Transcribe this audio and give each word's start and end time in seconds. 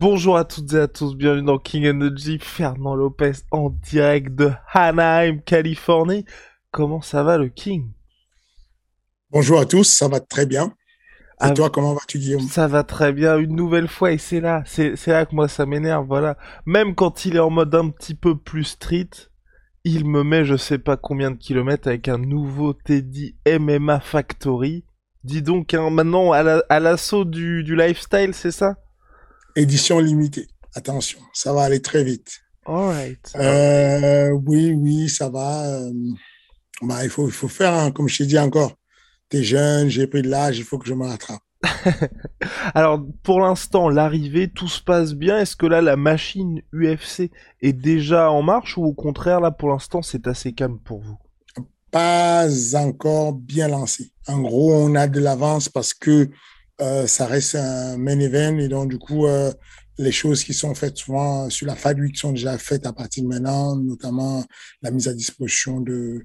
Bonjour 0.00 0.36
à 0.36 0.44
toutes 0.44 0.72
et 0.74 0.78
à 0.78 0.88
tous, 0.88 1.14
bienvenue 1.16 1.44
dans 1.46 1.58
King 1.58 1.88
Energy, 1.88 2.38
Fernand 2.40 2.94
Lopez 2.94 3.32
en 3.50 3.70
direct 3.70 4.34
de 4.34 4.50
Anaheim, 4.72 5.40
Californie. 5.44 6.24
Comment 6.70 7.00
ça 7.00 7.22
va 7.24 7.36
le 7.36 7.48
King? 7.48 7.90
Bonjour 9.30 9.58
à 9.58 9.66
tous, 9.66 9.84
ça 9.84 10.08
va 10.08 10.20
très 10.20 10.46
bien. 10.46 10.66
Et 10.66 10.72
Ah, 11.40 11.50
toi, 11.50 11.70
comment 11.70 11.94
vas-tu, 11.94 12.18
Guillaume? 12.18 12.48
Ça 12.48 12.68
va 12.68 12.84
très 12.84 13.12
bien, 13.12 13.38
une 13.38 13.54
nouvelle 13.56 13.88
fois, 13.88 14.12
et 14.12 14.18
c'est 14.18 14.40
là, 14.40 14.62
c'est 14.66 14.94
là 15.08 15.26
que 15.26 15.34
moi 15.34 15.48
ça 15.48 15.66
m'énerve, 15.66 16.06
voilà. 16.06 16.36
Même 16.66 16.94
quand 16.94 17.24
il 17.24 17.36
est 17.36 17.40
en 17.40 17.50
mode 17.50 17.74
un 17.74 17.90
petit 17.90 18.14
peu 18.14 18.36
plus 18.36 18.64
street, 18.64 19.10
il 19.84 20.04
me 20.04 20.22
met 20.22 20.44
je 20.44 20.56
sais 20.56 20.78
pas 20.78 20.96
combien 20.96 21.30
de 21.32 21.36
kilomètres 21.36 21.88
avec 21.88 22.08
un 22.08 22.18
nouveau 22.18 22.72
Teddy 22.72 23.36
MMA 23.46 24.00
Factory. 24.00 24.84
Dis 25.24 25.42
donc, 25.42 25.74
hein, 25.74 25.90
maintenant 25.90 26.32
à 26.32 26.42
la- 26.44 26.62
à 26.68 26.78
l'assaut 26.80 27.24
du, 27.24 27.64
du 27.64 27.74
lifestyle, 27.76 28.32
c'est 28.32 28.52
ça? 28.52 28.76
Édition 29.58 29.98
limitée. 29.98 30.46
Attention, 30.76 31.18
ça 31.32 31.52
va 31.52 31.62
aller 31.62 31.82
très 31.82 32.04
vite. 32.04 32.38
Alright. 32.64 33.32
Euh, 33.34 34.30
oui, 34.46 34.72
oui, 34.72 35.08
ça 35.08 35.28
va. 35.28 35.66
euh, 35.66 35.92
bah, 36.82 37.02
il 37.02 37.10
faut, 37.10 37.26
il 37.26 37.32
faut 37.32 37.48
faire, 37.48 37.74
hein, 37.74 37.90
comme 37.90 38.08
je 38.08 38.18
t'ai 38.18 38.26
dit 38.26 38.38
encore. 38.38 38.74
T'es 39.28 39.42
jeune, 39.42 39.88
j'ai 39.88 40.06
pris 40.06 40.22
de 40.22 40.28
l'âge, 40.28 40.58
il 40.58 40.64
faut 40.64 40.78
que 40.78 40.86
je 40.86 40.94
me 40.94 41.04
rattrape. 41.04 41.42
Alors, 42.74 43.04
pour 43.24 43.40
l'instant, 43.40 43.88
l'arrivée, 43.88 44.48
tout 44.48 44.68
se 44.68 44.80
passe 44.80 45.14
bien. 45.14 45.38
Est-ce 45.38 45.56
que 45.56 45.66
là, 45.66 45.82
la 45.82 45.96
machine 45.96 46.62
UFC 46.72 47.32
est 47.60 47.72
déjà 47.72 48.30
en 48.30 48.42
marche 48.42 48.78
ou 48.78 48.84
au 48.84 48.94
contraire, 48.94 49.40
là, 49.40 49.50
pour 49.50 49.70
l'instant, 49.70 50.02
c'est 50.02 50.28
assez 50.28 50.52
calme 50.52 50.78
pour 50.78 51.00
vous? 51.00 51.18
Pas 51.90 52.46
encore 52.76 53.32
bien 53.32 53.66
lancé. 53.66 54.12
En 54.28 54.38
gros, 54.38 54.72
on 54.72 54.94
a 54.94 55.08
de 55.08 55.18
l'avance 55.18 55.68
parce 55.68 55.94
que 55.94 56.30
ça 56.78 57.26
reste 57.26 57.54
un 57.56 57.96
main 57.98 58.18
event 58.20 58.58
et 58.58 58.68
donc, 58.68 58.90
du 58.90 58.98
coup, 58.98 59.26
euh, 59.26 59.52
les 59.98 60.12
choses 60.12 60.44
qui 60.44 60.54
sont 60.54 60.74
faites 60.74 60.96
souvent 60.96 61.50
sur 61.50 61.66
la 61.66 61.74
FAD 61.74 61.98
Week 62.00 62.16
sont 62.16 62.32
déjà 62.32 62.56
faites 62.56 62.86
à 62.86 62.92
partir 62.92 63.24
de 63.24 63.28
maintenant, 63.28 63.76
notamment 63.76 64.44
la 64.82 64.90
mise 64.90 65.08
à 65.08 65.14
disposition 65.14 65.80
de, 65.80 66.24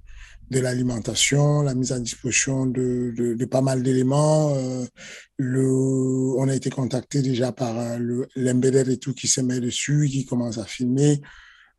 de 0.52 0.59
l'alimentation, 0.59 1.64
la 1.64 1.74
mise 1.74 1.92
à 1.92 2.00
disposition 2.00 2.68
de, 2.68 3.14
de, 3.18 3.34
de 3.34 3.46
pas 3.46 3.62
mal 3.62 3.81
d'éléments. 3.81 4.54
Euh, 4.56 4.86
le, 5.38 5.68
on 6.38 6.48
a 6.48 6.56
été 6.56 6.70
contacté 6.70 7.22
déjà 7.24 7.52
par 7.52 7.78
euh, 7.80 7.98
le, 7.98 8.28
l'embedded 8.35 8.90
et 8.90 8.97
tout 8.97 9.14
qui 9.14 9.28
se 9.28 9.41
met 9.41 9.59
dessus, 9.59 10.08
qui 10.09 10.25
commence 10.25 10.59
à 10.59 10.66
filmer. 10.66 11.22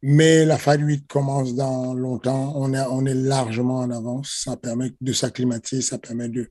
Mais 0.06 0.44
la 0.44 0.58
FAD 0.58 0.82
8 0.82 1.06
commence 1.06 1.54
dans 1.54 1.94
longtemps. 1.94 2.52
On 2.56 2.74
est, 2.74 2.86
on 2.90 3.06
est 3.06 3.14
largement 3.14 3.78
en 3.78 3.90
avance. 3.90 4.42
Ça 4.44 4.54
permet 4.54 4.92
de 5.00 5.12
s'acclimater, 5.14 5.80
ça 5.80 5.98
permet 5.98 6.28
de, 6.28 6.50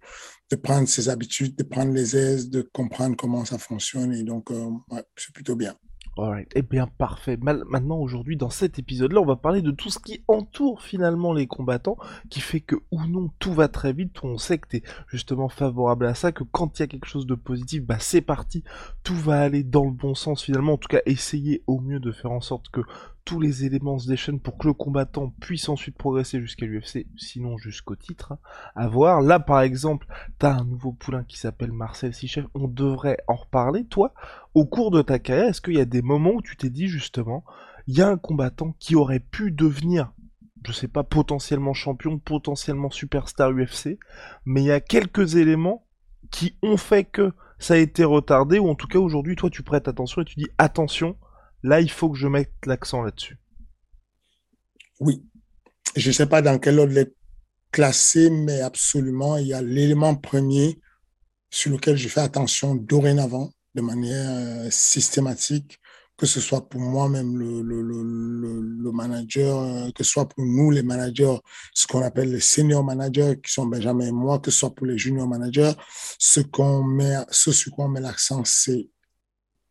de 0.50 0.56
prendre 0.56 0.88
ses 0.88 1.08
habitudes, 1.08 1.56
de 1.56 1.62
prendre 1.62 1.94
les 1.94 2.18
aises, 2.18 2.50
de 2.50 2.68
comprendre 2.74 3.16
comment 3.16 3.46
ça 3.46 3.59
fonctionne. 3.59 4.12
Et 4.12 4.24
donc, 4.24 4.50
euh, 4.50 4.72
c'est 5.16 5.31
plutôt 5.36 5.56
bien. 5.56 5.75
Alright. 6.18 6.52
Eh 6.56 6.64
bien, 6.64 6.88
parfait. 6.88 7.38
Maintenant, 7.38 7.97
aujourd'hui, 7.97 8.38
dans 8.38 8.50
cet 8.50 8.78
épisode-là, 8.78 9.19
on 9.19 9.25
va 9.25 9.36
parler 9.36 9.62
de 9.62 9.72
tout 9.72 9.90
ce 9.90 9.97
qui 10.00 10.24
entoure 10.28 10.81
finalement 10.81 11.34
les 11.34 11.46
combattants, 11.47 11.97
qui 12.30 12.40
fait 12.40 12.59
que, 12.59 12.75
ou 12.91 13.03
non, 13.06 13.31
tout 13.38 13.53
va 13.53 13.68
très 13.68 13.94
vite. 13.94 14.16
On 14.24 14.38
sait 14.38 14.59
que 14.59 14.68
t'es 14.68 14.84
justement 15.08 15.50
favorable 15.50 16.06
à 16.06 16.14
ça, 16.14 16.31
que 16.31 16.44
quand 16.44 16.78
il 16.78 16.81
y 16.81 16.85
a 16.85 16.88
quelque 16.88 17.08
chose 17.08 17.25
de 17.25 17.35
positif, 17.35 17.84
bah 17.84 17.97
c'est 18.00 18.22
parti. 18.22 18.64
Tout 19.03 19.16
va 19.16 19.41
aller 19.41 19.64
dans 19.64 19.85
le 19.85 19.91
bon 19.91 20.14
sens 20.14 20.44
finalement. 20.44 20.74
En 20.74 20.78
tout 20.78 20.88
cas, 20.88 21.02
essayer 21.08 21.64
au 21.66 21.80
mieux 21.80 22.00
de 22.00 22.12
faire 22.12 22.31
en 22.31 22.41
sorte 22.41 22.70
que 22.70 22.81
tous 23.25 23.39
les 23.39 23.66
éléments 23.66 24.00
se 24.00 24.07
déchaînent 24.07 24.39
pour 24.39 24.57
que 24.57 24.67
le 24.67 24.73
combattant 24.73 25.34
puisse 25.39 25.69
ensuite 25.69 25.97
progresser 25.97 26.41
jusqu'à 26.41 26.66
l'UFC, 26.66 27.07
sinon 27.16 27.57
jusqu'au 27.57 27.95
titre. 27.95 28.34
hein, 28.34 28.39
à 28.75 28.88
voir. 28.88 29.22
Là, 29.22 29.39
par 29.39 29.61
exemple, 29.61 30.07
t'as 30.39 30.53
un 30.53 30.66
nouveau 30.66 30.91
poulain 30.91 31.23
qui 31.23 31.38
s'appelle 31.38 31.72
Marcel 31.72 32.13
Sichel. 32.13 32.47
On 32.53 32.67
devrait 32.67 33.17
en 33.28 33.35
reparler. 33.35 33.85
Toi, 33.85 34.13
au 34.53 34.66
cours 34.66 34.91
de 34.91 35.01
ta 35.01 35.19
carrière, 35.19 35.47
est-ce 35.47 35.61
qu'il 35.61 35.75
y 35.75 35.81
a 35.81 35.85
des 35.85 36.01
moments 36.01 36.34
où 36.35 36.41
tu 36.41 36.57
t'es 36.57 36.69
dit 36.69 36.88
justement, 36.88 37.44
il 37.88 37.97
y 37.97 38.01
a 38.01 38.09
un 38.09 38.17
combattant 38.17 38.75
qui 38.79 38.95
aurait 38.95 39.19
pu 39.19 39.51
devenir, 39.51 40.13
je 40.66 40.72
sais 40.72 40.88
pas, 40.88 41.03
potentiellement 41.03 41.73
champion, 41.73 42.19
potentiellement 42.19 42.90
superstar 42.90 43.51
UFC, 43.51 43.97
mais 44.45 44.61
il 44.61 44.67
y 44.67 44.72
a 44.72 44.81
quelques 44.81 45.35
éléments 45.35 45.85
qui 46.31 46.57
ont 46.61 46.78
fait 46.78 47.03
que 47.03 47.34
ça 47.59 47.75
a 47.75 47.78
été 47.78 48.03
retardé, 48.03 48.59
ou 48.59 48.69
en 48.69 48.75
tout 48.75 48.88
cas 48.88 49.00
aujourd'hui, 49.00 49.35
toi, 49.35 49.50
tu 49.50 49.63
prêtes 49.63 49.88
attention 49.88 50.22
et 50.22 50.25
tu 50.25 50.35
dis 50.35 50.50
attention, 50.57 51.16
là, 51.63 51.81
il 51.81 51.90
faut 51.90 52.09
que 52.09 52.18
je 52.18 52.28
mette 52.28 52.53
l'accent 52.66 53.01
là-dessus. 53.01 53.38
Oui. 55.00 55.24
Je 55.96 56.09
ne 56.09 56.13
sais 56.13 56.28
pas 56.28 56.41
dans 56.41 56.59
quel 56.59 56.79
ordre 56.79 56.94
les 56.94 57.13
classer, 57.72 58.29
mais 58.29 58.62
absolument, 58.62 59.38
il 59.38 59.47
y 59.47 59.53
a 59.53 59.62
l'élément 59.62 60.16
premier 60.16 60.79
sur 61.50 61.72
lequel 61.72 61.97
je 61.97 62.07
fais 62.07 62.22
attention 62.22 62.75
dorénavant, 62.75 63.52
de 63.75 63.81
manière 63.81 64.29
euh, 64.29 64.68
systématique, 64.69 65.79
que 66.18 66.25
ce 66.25 66.40
soit 66.40 66.69
pour 66.69 66.79
moi-même 66.79 67.38
le, 67.38 67.62
le, 67.62 67.81
le, 67.81 68.62
le, 68.62 68.91
manager, 68.91 69.59
euh, 69.59 69.91
que 69.91 70.03
ce 70.03 70.12
soit 70.12 70.29
pour 70.29 70.46
nous 70.46 70.69
les 70.72 70.84
managers, 70.84 71.38
ce 71.73 71.88
qu'on 71.88 72.02
appelle 72.02 72.31
les 72.31 72.40
senior 72.40 72.84
managers, 72.84 73.35
qui 73.44 73.52
sont 73.52 73.66
Benjamin 73.66 74.07
et 74.07 74.12
moi, 74.12 74.40
que 74.40 74.52
ce 74.52 74.59
soit 74.59 74.75
pour 74.75 74.85
les 74.85 74.97
junior 74.97 75.28
managers, 75.28 75.73
ce 76.19 76.40
qu'on 76.40 76.84
met, 76.84 77.18
ce 77.31 77.52
sur 77.52 77.72
quoi 77.72 77.85
on 77.85 77.90
met 77.90 78.02
l'accent, 78.02 78.44
c'est 78.46 78.90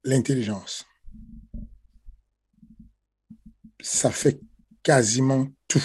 l'intelligence. 0.04 0.84
Ça 3.82 4.10
fait 4.10 4.41
quasiment 4.82 5.48
tout. 5.69 5.84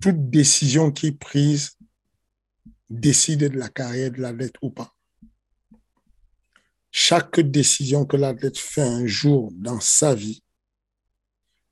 Toute 0.00 0.30
décision 0.30 0.90
qui 0.90 1.08
est 1.08 1.18
prise 1.18 1.78
décide 2.90 3.40
de 3.40 3.58
la 3.58 3.68
carrière 3.68 4.10
de 4.10 4.20
l'athlète 4.20 4.54
ou 4.62 4.70
pas. 4.70 4.94
Chaque 6.90 7.40
décision 7.40 8.06
que 8.06 8.16
l'athlète 8.16 8.58
fait 8.58 8.82
un 8.82 9.06
jour 9.06 9.50
dans 9.52 9.80
sa 9.80 10.14
vie 10.14 10.42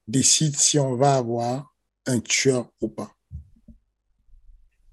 décide 0.08 0.56
si 0.56 0.78
on 0.78 0.96
va 0.96 1.16
avoir 1.16 1.74
un 2.06 2.20
tueur 2.20 2.70
ou 2.80 2.88
pas. 2.88 3.14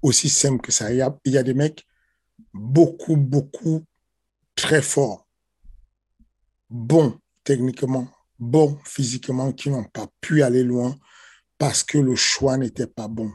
Aussi 0.02 0.28
simple 0.28 0.62
que 0.62 0.72
ça. 0.72 0.92
Il 0.92 0.98
y 0.98 1.36
a, 1.38 1.42
des 1.42 1.54
mecs 1.54 1.84
beaucoup, 2.54 3.16
beaucoup 3.16 3.84
très 4.54 4.82
forts, 4.82 5.28
bons 6.68 7.18
techniquement, 7.44 8.08
bons 8.40 8.78
physiquement, 8.84 9.52
qui 9.52 9.70
n'ont 9.70 9.84
pas 9.84 10.08
pu 10.20 10.42
aller 10.42 10.64
loin 10.64 10.96
parce 11.58 11.84
que 11.84 11.98
le 11.98 12.16
choix 12.16 12.56
n'était 12.56 12.86
pas 12.86 13.06
bon. 13.06 13.30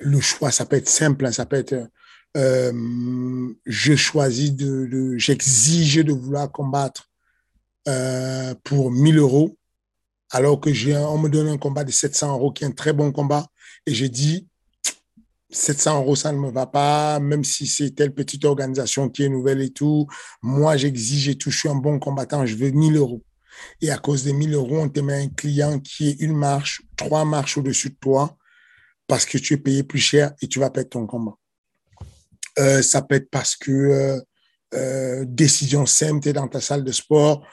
Le 0.00 0.20
choix, 0.20 0.50
ça 0.50 0.66
peut 0.66 0.76
être 0.76 0.88
simple, 0.88 1.26
hein, 1.26 1.32
ça 1.32 1.46
peut 1.46 1.56
être 1.56 1.88
euh, 2.36 3.52
je 3.66 3.94
choisis 3.94 4.54
de, 4.54 5.16
j'exige 5.18 5.96
de 5.96 6.12
vouloir 6.12 6.50
combattre 6.50 7.10
euh, 7.88 8.54
pour 8.64 8.90
1000 8.90 9.18
euros, 9.18 9.58
alors 10.30 10.60
que 10.60 10.72
j'ai, 10.72 10.96
on 10.96 11.18
me 11.18 11.28
donne 11.28 11.48
un 11.48 11.58
combat 11.58 11.84
de 11.84 11.90
700 11.90 12.32
euros 12.32 12.52
qui 12.52 12.64
est 12.64 12.66
un 12.66 12.72
très 12.72 12.94
bon 12.94 13.12
combat, 13.12 13.46
et 13.86 13.92
j'ai 13.92 14.08
dit 14.08 14.48
700 15.52 16.00
euros, 16.00 16.16
ça 16.16 16.32
ne 16.32 16.38
me 16.38 16.50
va 16.50 16.66
pas, 16.66 17.20
même 17.20 17.44
si 17.44 17.66
c'est 17.66 17.90
telle 17.90 18.12
petite 18.12 18.44
organisation 18.44 19.08
qui 19.08 19.22
est 19.22 19.28
nouvelle 19.28 19.60
et 19.60 19.70
tout. 19.70 20.06
Moi, 20.42 20.76
j'exige 20.76 21.28
et 21.28 21.36
tout, 21.36 21.50
je 21.50 21.58
suis 21.58 21.68
un 21.68 21.74
bon 21.74 21.98
combattant, 21.98 22.46
je 22.46 22.56
veux 22.56 22.70
1000 22.70 22.96
euros. 22.96 23.22
Et 23.80 23.90
à 23.90 23.98
cause 23.98 24.24
des 24.24 24.32
1000 24.32 24.54
euros, 24.54 24.78
on 24.78 24.88
te 24.88 25.00
met 25.00 25.24
un 25.24 25.28
client 25.28 25.78
qui 25.78 26.08
est 26.08 26.20
une 26.20 26.34
marche, 26.34 26.82
trois 26.96 27.24
marches 27.24 27.58
au-dessus 27.58 27.90
de 27.90 27.96
toi, 28.00 28.36
parce 29.06 29.26
que 29.26 29.38
tu 29.38 29.54
es 29.54 29.58
payé 29.58 29.82
plus 29.82 29.98
cher 29.98 30.32
et 30.40 30.48
tu 30.48 30.58
vas 30.58 30.70
perdre 30.70 30.90
ton 30.90 31.06
combat. 31.06 31.36
Euh, 32.58 32.82
ça 32.82 33.02
peut 33.02 33.16
être 33.16 33.30
parce 33.30 33.56
que 33.56 33.70
euh, 33.70 34.20
euh, 34.74 35.24
décision 35.26 35.86
simple, 35.86 36.20
tu 36.20 36.28
es 36.30 36.32
dans 36.32 36.48
ta 36.48 36.60
salle 36.60 36.84
de 36.84 36.92
sport, 36.92 37.46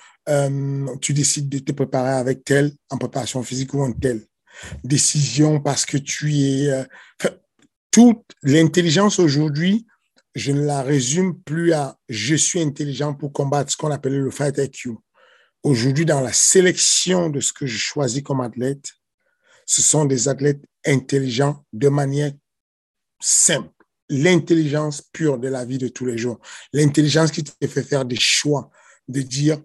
tu 1.01 1.13
décides 1.13 1.49
de 1.49 1.57
te 1.57 1.71
préparer 1.71 2.11
avec 2.11 2.43
tel 2.43 2.71
en 2.91 2.97
préparation 2.97 3.41
physique 3.41 3.73
ou 3.73 3.81
un 3.81 3.91
tel. 3.91 4.21
décision, 4.83 5.59
parce 5.59 5.85
que 5.85 5.97
tu 5.97 6.35
es... 6.35 6.85
Toute 7.91 8.23
l'intelligence 8.43 9.19
aujourd'hui, 9.19 9.87
je 10.35 10.51
ne 10.51 10.63
la 10.63 10.83
résume 10.83 11.39
plus 11.41 11.73
à 11.73 11.97
je 12.07 12.35
suis 12.35 12.61
intelligent 12.61 13.13
pour 13.13 13.33
combattre 13.33 13.71
ce 13.71 13.77
qu'on 13.77 13.91
appelle 13.91 14.19
le 14.19 14.31
fight 14.31 14.57
IQ. 14.57 14.91
Aujourd'hui, 15.63 16.05
dans 16.05 16.21
la 16.21 16.31
sélection 16.31 17.29
de 17.29 17.39
ce 17.39 17.51
que 17.51 17.65
je 17.65 17.77
choisis 17.77 18.21
comme 18.21 18.41
athlète, 18.41 18.91
ce 19.65 19.81
sont 19.81 20.05
des 20.05 20.27
athlètes 20.27 20.63
intelligents 20.85 21.65
de 21.73 21.89
manière 21.89 22.31
simple. 23.19 23.69
L'intelligence 24.09 25.01
pure 25.01 25.37
de 25.37 25.47
la 25.47 25.65
vie 25.65 25.77
de 25.77 25.87
tous 25.87 26.05
les 26.05 26.17
jours. 26.17 26.39
L'intelligence 26.73 27.31
qui 27.31 27.43
te 27.43 27.67
fait 27.67 27.83
faire 27.83 28.05
des 28.05 28.19
choix, 28.19 28.71
de 29.07 29.21
dire, 29.21 29.61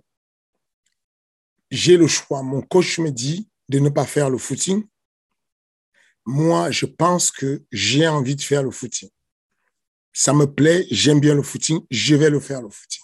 j'ai 1.70 1.97
le 1.97 2.06
choix. 2.06 2.43
Mon 2.43 2.62
coach 2.62 2.99
me 2.99 3.11
dit 3.11 3.49
de 3.69 3.79
ne 3.79 3.88
pas 3.88 4.05
faire 4.05 4.29
le 4.29 4.38
footing. 4.38 4.85
Moi, 6.26 6.71
je 6.71 6.87
pense 6.87 7.31
que 7.31 7.62
j'ai 7.71 8.09
envie 8.09 8.37
de 8.37 8.43
faire 8.43 8.62
le 8.62 8.71
footing. 8.71 9.11
Ça 10.12 10.32
me 10.32 10.47
plaît, 10.47 10.87
j'aime 10.91 11.21
bien 11.21 11.35
le 11.35 11.43
footing, 11.43 11.81
je 11.91 12.15
vais 12.15 12.31
le 12.31 12.41
faire 12.41 12.62
le 12.62 12.71
footing. 12.71 13.03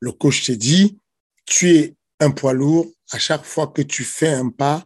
Le 0.00 0.12
coach 0.12 0.44
te 0.44 0.52
dit, 0.52 0.98
tu 1.46 1.70
es 1.70 1.96
un 2.20 2.30
poids 2.30 2.52
lourd. 2.52 2.86
À 3.10 3.18
chaque 3.18 3.44
fois 3.44 3.68
que 3.68 3.82
tu 3.82 4.04
fais 4.04 4.28
un 4.28 4.50
pas, 4.50 4.84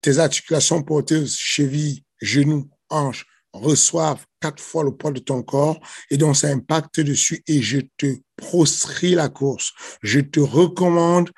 tes 0.00 0.18
articulations 0.18 0.82
porteuses, 0.82 1.36
chevilles, 1.36 2.04
genoux, 2.20 2.70
hanches, 2.88 3.26
reçoivent 3.52 4.24
quatre 4.40 4.62
fois 4.62 4.84
le 4.84 4.92
poids 4.96 5.10
de 5.10 5.18
ton 5.18 5.42
corps 5.42 5.80
et 6.10 6.16
donc 6.16 6.36
ça 6.36 6.48
impacte 6.48 7.00
dessus 7.00 7.42
et 7.46 7.60
je 7.60 7.80
te 7.96 8.16
proscris 8.36 9.14
la 9.14 9.28
course. 9.28 9.72
Je 10.02 10.20
te 10.20 10.40
recommande, 10.40 11.30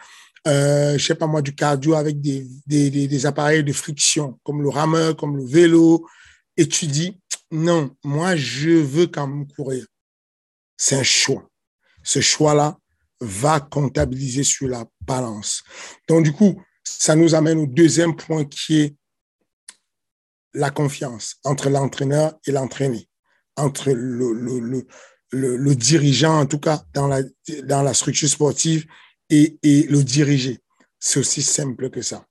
euh, 0.47 0.99
je 0.99 1.07
sais 1.07 1.15
pas 1.15 1.27
moi, 1.27 1.43
du 1.43 1.55
cardio 1.55 1.95
avec 1.95 2.21
des, 2.21 2.47
des, 2.67 2.91
des, 2.91 3.27
appareils 3.27 3.63
de 3.63 3.73
friction 3.73 4.41
comme 4.43 4.63
le 4.63 4.69
rameur, 4.69 5.17
comme 5.17 5.37
le 5.37 5.45
vélo 5.45 6.07
et 6.57 6.67
tu 6.67 6.87
dis 6.87 7.21
non, 7.51 7.95
moi 8.03 8.35
je 8.35 8.71
veux 8.71 9.07
quand 9.07 9.27
même 9.27 9.47
courir. 9.47 9.87
C'est 10.77 10.97
un 10.97 11.03
choix. 11.03 11.49
Ce 12.03 12.21
choix-là 12.21 12.77
va 13.21 13.61
comptabiliser 13.61 14.43
sur 14.43 14.67
la 14.67 14.85
balance. 15.03 15.63
Donc 16.09 16.25
du 16.25 16.33
coup, 16.33 16.61
ça 16.83 17.15
nous 17.15 17.35
amène 17.35 17.59
au 17.59 17.67
deuxième 17.67 18.17
point 18.17 18.45
qui 18.45 18.81
est 18.81 18.97
la 20.55 20.71
confiance 20.71 21.37
entre 21.45 21.71
l'entraîneur 21.71 22.35
et 22.47 22.53
l'entraîné, 22.53 23.09
entre 23.57 23.93
le, 23.93 24.33
le, 24.33 24.59
le, 25.31 25.57
le, 25.57 25.75
dirigeant, 25.77 26.41
en 26.41 26.47
tout 26.47 26.59
cas 26.59 26.83
dans 26.93 27.07
la, 27.07 27.23
dans 27.65 27.83
la 27.83 27.95
structure 27.95 28.29
sportive, 28.29 28.87
et, 29.33 29.87
le 29.89 30.03
diriger. 30.05 30.61
C'est 30.99 31.19
aussi 31.19 31.43
simple 31.43 31.91
que 31.91 32.03
ça. 32.03 32.27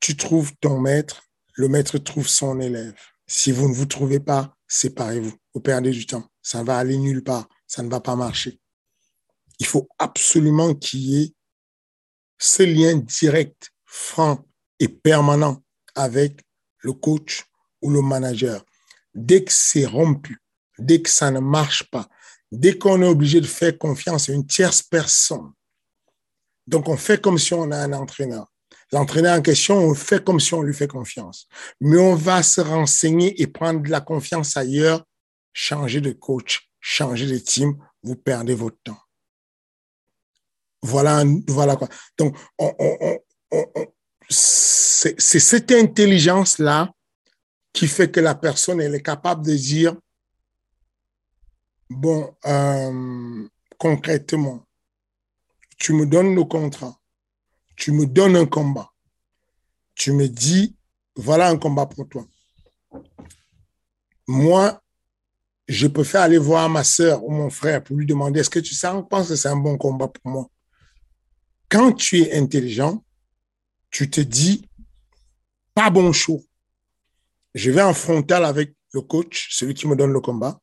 Tu 0.00 0.16
trouves 0.16 0.52
ton 0.60 0.80
maître, 0.80 1.22
le 1.54 1.68
maître 1.68 1.98
trouve 1.98 2.26
son 2.26 2.60
élève. 2.60 2.98
Si 3.26 3.52
vous 3.52 3.68
ne 3.68 3.74
vous 3.74 3.86
trouvez 3.86 4.20
pas, 4.20 4.56
séparez-vous. 4.66 5.34
Vous 5.54 5.60
perdez 5.60 5.90
du 5.90 6.06
temps. 6.06 6.28
Ça 6.40 6.64
va 6.64 6.78
aller 6.78 6.96
nulle 6.96 7.22
part. 7.22 7.48
Ça 7.66 7.82
ne 7.82 7.90
va 7.90 8.00
pas 8.00 8.16
marcher. 8.16 8.58
Il 9.58 9.66
faut 9.66 9.88
absolument 9.98 10.74
qu'il 10.74 11.00
y 11.00 11.22
ait 11.22 11.34
ce 12.38 12.64
lien 12.64 12.96
direct, 12.96 13.70
franc 13.84 14.44
et 14.80 14.88
permanent 14.88 15.62
avec 15.94 16.40
le 16.78 16.92
coach 16.92 17.44
ou 17.80 17.90
le 17.90 18.02
manager. 18.02 18.64
Dès 19.14 19.44
que 19.44 19.52
c'est 19.52 19.86
rompu, 19.86 20.42
dès 20.78 21.00
que 21.00 21.10
ça 21.10 21.30
ne 21.30 21.38
marche 21.38 21.84
pas, 21.90 22.08
dès 22.52 22.78
qu'on 22.78 23.02
est 23.02 23.08
obligé 23.08 23.40
de 23.40 23.46
faire 23.46 23.76
confiance 23.76 24.28
à 24.28 24.34
une 24.34 24.46
tierce 24.46 24.82
personne, 24.82 25.52
donc 26.66 26.88
on 26.88 26.96
fait 26.96 27.20
comme 27.20 27.38
si 27.38 27.54
on 27.54 27.70
a 27.72 27.78
un 27.78 27.92
entraîneur. 27.92 28.46
L'entraîneur 28.92 29.38
en 29.38 29.42
question, 29.42 29.78
on 29.78 29.94
fait 29.94 30.22
comme 30.22 30.38
si 30.38 30.52
on 30.52 30.62
lui 30.62 30.74
fait 30.74 30.86
confiance. 30.86 31.48
Mais 31.80 31.98
on 31.98 32.14
va 32.14 32.42
se 32.42 32.60
renseigner 32.60 33.40
et 33.40 33.46
prendre 33.46 33.80
de 33.80 33.88
la 33.88 34.02
confiance 34.02 34.56
ailleurs, 34.56 35.02
changer 35.54 36.02
de 36.02 36.12
coach, 36.12 36.70
changer 36.78 37.26
de 37.26 37.38
team, 37.38 37.74
vous 38.02 38.16
perdez 38.16 38.54
votre 38.54 38.76
temps. 38.84 39.00
Voilà, 40.82 41.24
voilà 41.48 41.76
quoi. 41.76 41.88
Donc, 42.18 42.36
c'est 44.28 45.16
cette 45.18 45.72
intelligence-là 45.72 46.92
qui 47.72 47.88
fait 47.88 48.10
que 48.10 48.20
la 48.20 48.34
personne, 48.34 48.80
elle 48.80 48.94
est 48.94 49.02
capable 49.02 49.46
de 49.46 49.54
dire, 49.54 49.96
bon, 51.92 52.34
euh, 52.46 53.48
concrètement, 53.78 54.66
tu 55.78 55.92
me 55.92 56.06
donnes 56.06 56.34
le 56.34 56.44
contrat, 56.44 56.98
tu 57.76 57.92
me 57.92 58.06
donnes 58.06 58.36
un 58.36 58.46
combat, 58.46 58.90
tu 59.94 60.12
me 60.12 60.28
dis, 60.28 60.76
voilà 61.16 61.48
un 61.48 61.58
combat 61.58 61.86
pour 61.86 62.08
toi. 62.08 62.26
Moi, 64.26 64.80
je 65.68 65.88
faire 66.04 66.22
aller 66.22 66.38
voir 66.38 66.68
ma 66.68 66.84
soeur 66.84 67.24
ou 67.24 67.30
mon 67.30 67.50
frère 67.50 67.82
pour 67.82 67.96
lui 67.96 68.06
demander, 68.06 68.40
est-ce 68.40 68.50
que 68.50 68.58
tu 68.58 68.74
sais, 68.74 68.88
on 68.88 69.02
pense 69.02 69.28
que 69.28 69.36
c'est 69.36 69.48
un 69.48 69.56
bon 69.56 69.76
combat 69.78 70.08
pour 70.08 70.30
moi? 70.30 70.50
Quand 71.68 71.92
tu 71.92 72.20
es 72.20 72.36
intelligent, 72.36 73.02
tu 73.90 74.10
te 74.10 74.20
dis, 74.20 74.68
pas 75.74 75.90
bon 75.90 76.12
show. 76.12 76.44
Je 77.54 77.70
vais 77.70 77.82
en 77.82 77.94
frontal 77.94 78.44
avec 78.44 78.74
le 78.92 79.00
coach, 79.02 79.48
celui 79.50 79.74
qui 79.74 79.86
me 79.86 79.96
donne 79.96 80.12
le 80.12 80.20
combat. 80.20 80.61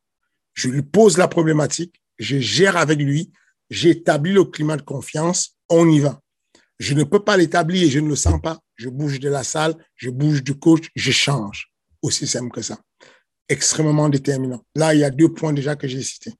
Je 0.60 0.68
lui 0.68 0.82
pose 0.82 1.16
la 1.16 1.26
problématique, 1.26 2.02
je 2.18 2.38
gère 2.38 2.76
avec 2.76 2.98
lui, 2.98 3.32
j'établis 3.70 4.34
le 4.34 4.44
climat 4.44 4.76
de 4.76 4.82
confiance, 4.82 5.56
on 5.70 5.88
y 5.88 6.00
va. 6.00 6.20
Je 6.78 6.92
ne 6.92 7.02
peux 7.02 7.24
pas 7.24 7.38
l'établir 7.38 7.82
et 7.82 7.88
je 7.88 7.98
ne 7.98 8.10
le 8.10 8.14
sens 8.14 8.38
pas. 8.42 8.58
Je 8.76 8.90
bouge 8.90 9.20
de 9.20 9.30
la 9.30 9.42
salle, 9.42 9.74
je 9.96 10.10
bouge 10.10 10.44
du 10.44 10.54
coach, 10.54 10.90
je 10.94 11.12
change. 11.12 11.70
Aussi 12.02 12.26
simple 12.26 12.50
que 12.50 12.60
ça. 12.60 12.78
Extrêmement 13.48 14.10
déterminant. 14.10 14.62
Là, 14.76 14.92
il 14.92 15.00
y 15.00 15.04
a 15.04 15.08
deux 15.08 15.32
points 15.32 15.54
déjà 15.54 15.76
que 15.76 15.88
j'ai 15.88 16.02
cités. 16.02 16.34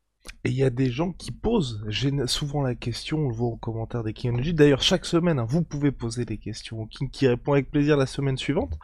Et 0.44 0.50
il 0.50 0.54
y 0.54 0.64
a 0.64 0.70
des 0.70 0.90
gens 0.90 1.12
qui 1.12 1.32
posent 1.32 1.82
souvent 2.26 2.60
la 2.60 2.74
question, 2.74 3.20
on 3.20 3.28
le 3.30 3.34
voit 3.34 3.48
en 3.48 3.56
commentaire 3.56 4.04
des 4.04 4.12
King 4.12 4.52
D'ailleurs, 4.52 4.82
chaque 4.82 5.06
semaine, 5.06 5.38
hein, 5.38 5.46
vous 5.48 5.62
pouvez 5.62 5.92
poser 5.92 6.26
des 6.26 6.36
questions 6.36 6.82
au 6.82 6.86
King 6.86 7.08
qui 7.08 7.26
répond 7.26 7.54
avec 7.54 7.70
plaisir 7.70 7.96
la 7.96 8.04
semaine 8.04 8.36
suivante. 8.36 8.78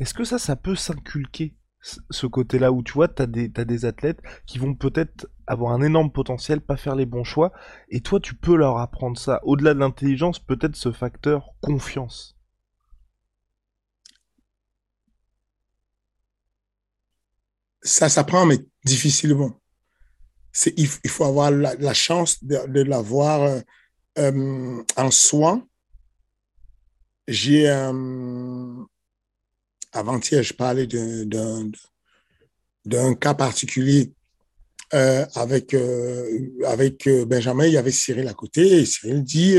Est-ce 0.00 0.14
que 0.14 0.24
ça, 0.24 0.38
ça 0.38 0.56
peut 0.56 0.76
s'inculquer 0.76 1.54
ce 1.80 2.26
côté-là 2.26 2.72
où 2.72 2.82
tu 2.82 2.92
vois, 2.92 3.08
t'as 3.08 3.26
des, 3.26 3.50
as 3.56 3.64
des 3.64 3.84
athlètes 3.84 4.20
qui 4.46 4.58
vont 4.58 4.74
peut-être 4.74 5.28
avoir 5.46 5.72
un 5.72 5.82
énorme 5.82 6.12
potentiel, 6.12 6.60
pas 6.60 6.76
faire 6.76 6.96
les 6.96 7.06
bons 7.06 7.24
choix, 7.24 7.52
et 7.88 8.00
toi, 8.00 8.20
tu 8.20 8.34
peux 8.34 8.56
leur 8.56 8.78
apprendre 8.78 9.18
ça. 9.18 9.40
Au-delà 9.44 9.74
de 9.74 9.78
l'intelligence, 9.80 10.38
peut-être 10.38 10.76
ce 10.76 10.92
facteur 10.92 11.54
confiance. 11.60 12.36
Ça 17.82 18.08
s'apprend, 18.08 18.44
mais 18.44 18.58
difficilement 18.84 19.58
il, 20.76 20.88
faut 20.88 21.24
avoir 21.24 21.50
la, 21.50 21.94
chance 21.94 22.42
de, 22.42 22.82
l'avoir 22.82 23.42
euh, 23.42 23.60
euh, 24.18 24.82
en 24.96 25.10
soi. 25.10 25.62
J'ai 27.26 27.68
euh, 27.68 28.84
avant-hier, 29.98 30.42
je 30.42 30.54
parlais 30.54 30.86
d'un 30.86 31.70
cas 33.14 33.34
particulier 33.34 34.12
avec 34.90 35.76
avec 36.64 37.08
Benjamin. 37.26 37.66
Il 37.66 37.74
y 37.74 37.76
avait 37.76 37.90
Cyril 37.90 38.28
à 38.28 38.34
côté 38.34 38.80
et 38.80 38.86
Cyril 38.86 39.22
dit 39.22 39.56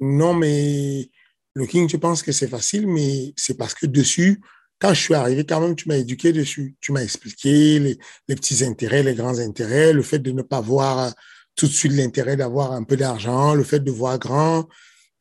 non 0.00 0.34
mais 0.34 1.10
le 1.54 1.66
King, 1.66 1.88
tu 1.88 1.98
penses 1.98 2.22
que 2.22 2.32
c'est 2.32 2.48
facile, 2.48 2.86
mais 2.86 3.32
c'est 3.36 3.56
parce 3.56 3.74
que 3.74 3.86
dessus, 3.86 4.40
quand 4.78 4.94
je 4.94 5.00
suis 5.00 5.14
arrivé, 5.14 5.44
quand 5.44 5.60
même, 5.60 5.76
tu 5.76 5.88
m'as 5.88 5.96
éduqué 5.96 6.32
dessus. 6.32 6.76
Tu 6.80 6.92
m'as 6.92 7.02
expliqué 7.02 7.78
les, 7.78 8.34
petits 8.34 8.64
intérêts, 8.64 9.02
les 9.02 9.14
grands 9.14 9.38
intérêts, 9.38 9.92
le 9.92 10.02
fait 10.02 10.20
de 10.20 10.30
ne 10.30 10.42
pas 10.42 10.60
voir 10.60 10.98
euh, 10.98 11.10
tout 11.56 11.66
de 11.66 11.72
suite 11.72 11.92
l'intérêt 11.92 12.36
d'avoir 12.36 12.72
un 12.72 12.84
peu 12.84 12.96
d'argent, 12.96 13.54
le 13.54 13.64
fait 13.64 13.80
de 13.80 13.90
voir 13.90 14.18
grand. 14.18 14.68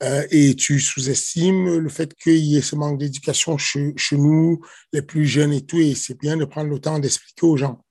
Euh, 0.02 0.26
et 0.32 0.56
tu 0.56 0.80
sous-estimes 0.80 1.78
le 1.78 1.90
fait 1.90 2.14
qu'il 2.16 2.38
y 2.38 2.58
ait 2.58 2.62
ce 2.62 2.76
manque 2.76 3.00
d'éducation 3.00 3.58
chez, 3.58 3.94
nous, 4.14 4.62
les 4.94 5.02
plus 5.02 5.26
jeunes 5.26 5.52
et 5.52 5.66
tout. 5.66 5.80
Et 5.80 5.96
c'est 5.96 6.18
bien 6.18 6.38
de 6.38 6.46
prendre 6.46 6.70
le 6.70 6.80
temps 6.80 7.00
d'expliquer 7.00 7.46
aux 7.46 7.58
gens. 7.58 7.84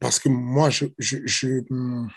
Parce 0.00 0.18
que 0.18 0.28
moi, 0.28 0.70
je, 0.70 0.86
je, 0.98 1.18
je 1.24 1.60
hmm, 1.70 2.08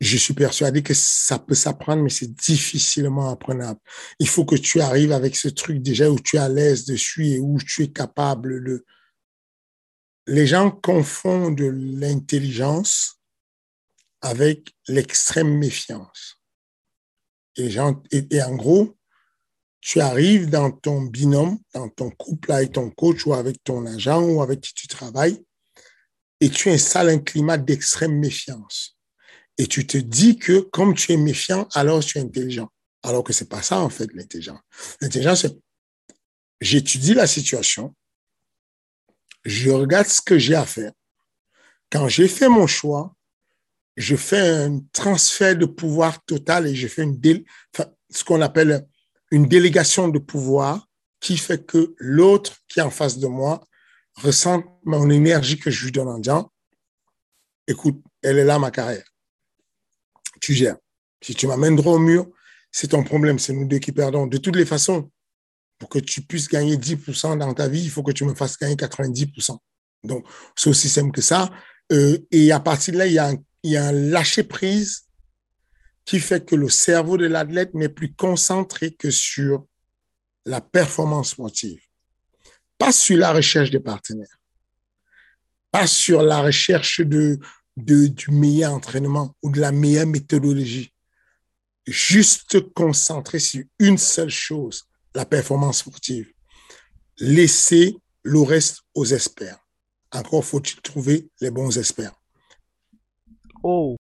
je 0.00 0.16
suis 0.18 0.34
persuadé 0.34 0.82
que 0.82 0.94
ça 0.94 1.38
peut 1.38 1.54
s'apprendre, 1.54 2.02
mais 2.02 2.10
c'est 2.10 2.34
difficilement 2.34 3.30
apprenable. 3.30 3.80
Il 4.18 4.28
faut 4.28 4.44
que 4.44 4.56
tu 4.56 4.80
arrives 4.80 5.12
avec 5.12 5.36
ce 5.36 5.48
truc 5.48 5.80
déjà 5.80 6.10
où 6.10 6.18
tu 6.18 6.36
es 6.36 6.40
à 6.40 6.48
l'aise 6.48 6.84
dessus 6.84 7.26
et 7.28 7.38
où 7.38 7.58
tu 7.58 7.82
es 7.82 7.88
capable 7.88 8.62
de... 8.64 8.84
Les 10.26 10.46
gens 10.46 10.70
confondent 10.70 11.60
l'intelligence 11.60 13.20
avec 14.20 14.74
l'extrême 14.88 15.56
méfiance. 15.56 16.35
Et, 17.56 17.74
et, 18.30 18.42
en 18.42 18.54
gros, 18.54 18.96
tu 19.80 20.00
arrives 20.00 20.50
dans 20.50 20.70
ton 20.70 21.02
binôme, 21.02 21.58
dans 21.74 21.88
ton 21.88 22.10
couple 22.10 22.52
avec 22.52 22.72
ton 22.72 22.90
coach 22.90 23.26
ou 23.26 23.34
avec 23.34 23.62
ton 23.64 23.86
agent 23.86 24.22
ou 24.22 24.42
avec 24.42 24.60
qui 24.60 24.74
tu 24.74 24.88
travailles, 24.88 25.42
et 26.40 26.50
tu 26.50 26.68
installes 26.70 27.08
un 27.08 27.18
climat 27.18 27.56
d'extrême 27.56 28.18
méfiance 28.18 28.98
Et 29.56 29.66
tu 29.66 29.86
te 29.86 29.96
dis 29.96 30.38
que 30.38 30.60
comme 30.60 30.94
tu 30.94 31.12
es 31.12 31.16
méfiant, 31.16 31.66
alors 31.72 32.04
tu 32.04 32.18
es 32.18 32.20
intelligent. 32.20 32.70
Alors 33.02 33.24
que 33.24 33.32
c'est 33.32 33.48
pas 33.48 33.62
ça, 33.62 33.80
en 33.80 33.88
fait, 33.88 34.12
l'intelligence. 34.12 34.60
L'intelligence, 35.00 35.42
c'est 35.42 35.56
j'étudie 36.60 37.14
la 37.14 37.26
situation, 37.26 37.94
je 39.44 39.70
regarde 39.70 40.06
ce 40.06 40.20
que 40.20 40.38
j'ai 40.38 40.54
à 40.54 40.66
faire. 40.66 40.92
Quand 41.90 42.08
j'ai 42.08 42.28
fait 42.28 42.48
mon 42.48 42.66
choix, 42.66 43.14
je 43.96 44.16
fais 44.16 44.40
un 44.40 44.80
transfert 44.92 45.56
de 45.56 45.66
pouvoir 45.66 46.22
total 46.24 46.66
et 46.66 46.74
je 46.74 46.86
fais 46.86 47.02
une 47.02 47.18
ce 48.10 48.24
qu'on 48.24 48.40
appelle 48.40 48.86
une 49.30 49.46
délégation 49.46 50.08
de 50.08 50.18
pouvoir 50.18 50.86
qui 51.20 51.36
fait 51.36 51.64
que 51.64 51.94
l'autre 51.98 52.56
qui 52.68 52.80
est 52.80 52.82
en 52.82 52.90
face 52.90 53.18
de 53.18 53.26
moi 53.26 53.66
ressent 54.16 54.62
mon 54.84 55.10
énergie 55.10 55.58
que 55.58 55.70
je 55.70 55.84
lui 55.84 55.92
donne 55.92 56.08
en 56.08 56.18
disant, 56.18 56.52
écoute, 57.66 58.00
elle 58.22 58.38
est 58.38 58.44
là 58.44 58.58
ma 58.58 58.70
carrière. 58.70 59.04
Tu 60.40 60.54
gères. 60.54 60.76
Si 61.22 61.34
tu 61.34 61.46
m'amènes 61.46 61.76
droit 61.76 61.94
au 61.94 61.98
mur, 61.98 62.28
c'est 62.70 62.88
ton 62.88 63.02
problème, 63.02 63.38
c'est 63.38 63.52
nous 63.52 63.66
deux 63.66 63.78
qui 63.78 63.92
perdons. 63.92 64.26
De 64.26 64.36
toutes 64.36 64.56
les 64.56 64.66
façons, 64.66 65.10
pour 65.78 65.88
que 65.88 65.98
tu 65.98 66.22
puisses 66.22 66.48
gagner 66.48 66.76
10% 66.76 67.38
dans 67.38 67.54
ta 67.54 67.68
vie, 67.68 67.82
il 67.82 67.90
faut 67.90 68.02
que 68.02 68.12
tu 68.12 68.24
me 68.24 68.34
fasses 68.34 68.58
gagner 68.58 68.76
90%. 68.76 69.58
Donc, 70.04 70.26
c'est 70.54 70.70
aussi 70.70 70.88
simple 70.88 71.10
que 71.10 71.22
ça. 71.22 71.50
Euh, 71.92 72.18
et 72.30 72.52
à 72.52 72.60
partir 72.60 72.94
de 72.94 72.98
là, 72.98 73.06
il 73.06 73.14
y 73.14 73.18
a 73.18 73.28
un, 73.28 73.36
il 73.66 73.72
y 73.72 73.76
a 73.76 73.86
un 73.86 73.92
lâcher-prise 73.92 75.06
qui 76.04 76.20
fait 76.20 76.46
que 76.46 76.54
le 76.54 76.68
cerveau 76.68 77.16
de 77.16 77.26
l'athlète 77.26 77.74
n'est 77.74 77.88
plus 77.88 78.14
concentré 78.14 78.94
que 78.94 79.10
sur 79.10 79.66
la 80.44 80.60
performance 80.60 81.30
sportive, 81.30 81.80
pas 82.78 82.92
sur 82.92 83.18
la 83.18 83.32
recherche 83.32 83.72
des 83.72 83.80
partenaires, 83.80 84.38
pas 85.72 85.88
sur 85.88 86.22
la 86.22 86.42
recherche 86.42 87.00
du 87.00 87.40
meilleur 88.28 88.72
entraînement 88.72 89.34
ou 89.42 89.50
de 89.50 89.60
la 89.60 89.72
meilleure 89.72 90.06
méthodologie. 90.06 90.94
Juste 91.88 92.72
concentré 92.72 93.40
sur 93.40 93.64
une 93.80 93.98
seule 93.98 94.30
chose, 94.30 94.84
la 95.12 95.26
performance 95.26 95.78
sportive. 95.78 96.32
Laisser 97.18 97.96
le 98.22 98.42
reste 98.42 98.82
aux 98.94 99.06
experts. 99.06 99.58
Encore 100.12 100.44
faut-il 100.44 100.80
trouver 100.82 101.28
les 101.40 101.50
bons 101.50 101.76
experts. 101.76 102.14
Oh. 103.68 103.96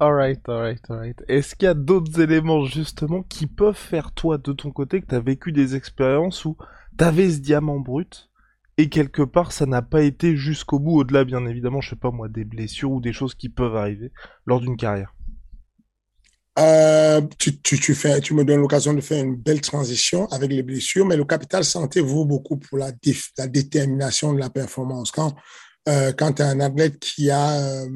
Alright, 0.00 0.40
alright, 0.48 0.80
alright. 0.88 1.22
Est-ce 1.28 1.54
qu'il 1.54 1.66
y 1.66 1.68
a 1.68 1.74
d'autres 1.74 2.22
éléments 2.22 2.64
justement 2.64 3.22
qui 3.22 3.46
peuvent 3.46 3.76
faire 3.76 4.12
toi 4.12 4.38
de 4.38 4.54
ton 4.54 4.70
côté 4.70 5.02
que 5.02 5.06
tu 5.08 5.14
as 5.14 5.20
vécu 5.20 5.52
des 5.52 5.76
expériences 5.76 6.42
où 6.46 6.56
tu 6.98 7.04
avais 7.04 7.28
ce 7.28 7.40
diamant 7.40 7.80
brut 7.80 8.30
et 8.78 8.88
quelque 8.88 9.20
part 9.20 9.52
ça 9.52 9.66
n'a 9.66 9.82
pas 9.82 10.00
été 10.00 10.38
jusqu'au 10.38 10.78
bout, 10.78 11.00
au-delà 11.00 11.24
bien 11.24 11.44
évidemment, 11.44 11.82
je 11.82 11.90
sais 11.90 11.96
pas 11.96 12.10
moi, 12.10 12.28
des 12.30 12.46
blessures 12.46 12.92
ou 12.92 13.02
des 13.02 13.12
choses 13.12 13.34
qui 13.34 13.50
peuvent 13.50 13.76
arriver 13.76 14.10
lors 14.46 14.62
d'une 14.62 14.78
carrière? 14.78 15.12
Euh, 16.58 17.20
tu, 17.38 17.52
me 17.52 18.42
donnes 18.42 18.62
l'occasion 18.62 18.94
de 18.94 19.02
faire 19.02 19.22
une 19.22 19.36
belle 19.36 19.60
transition 19.60 20.28
avec 20.28 20.50
les 20.50 20.62
blessures, 20.62 21.04
mais 21.04 21.18
le 21.18 21.26
capital 21.26 21.62
santé 21.62 22.00
vaut 22.00 22.24
beaucoup 22.24 22.56
pour 22.56 22.78
la, 22.78 22.90
la 23.36 23.48
détermination 23.48 24.32
de 24.32 24.38
la 24.38 24.48
performance. 24.48 25.10
Quand, 25.10 25.34
euh, 25.90 26.12
quand 26.16 26.32
tu 26.32 26.42
as 26.42 26.48
un 26.48 26.60
athlète 26.60 26.98
qui 26.98 27.30
a 27.30 27.60
euh, 27.60 27.86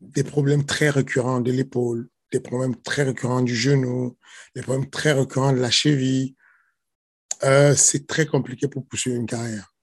des 0.00 0.24
problèmes 0.24 0.64
très 0.64 0.90
récurrents 0.90 1.40
de 1.40 1.52
l'épaule, 1.52 2.08
des 2.32 2.40
problèmes 2.40 2.76
très 2.82 3.02
récurrents 3.04 3.42
du 3.42 3.54
genou, 3.54 4.16
des 4.54 4.62
problèmes 4.62 4.90
très 4.90 5.12
récurrents 5.12 5.52
de 5.52 5.60
la 5.60 5.70
cheville, 5.70 6.34
euh, 7.44 7.74
c'est 7.74 8.06
très 8.06 8.26
compliqué 8.26 8.68
pour 8.68 8.86
poursuivre 8.86 9.16
une 9.16 9.26
carrière. 9.26 9.74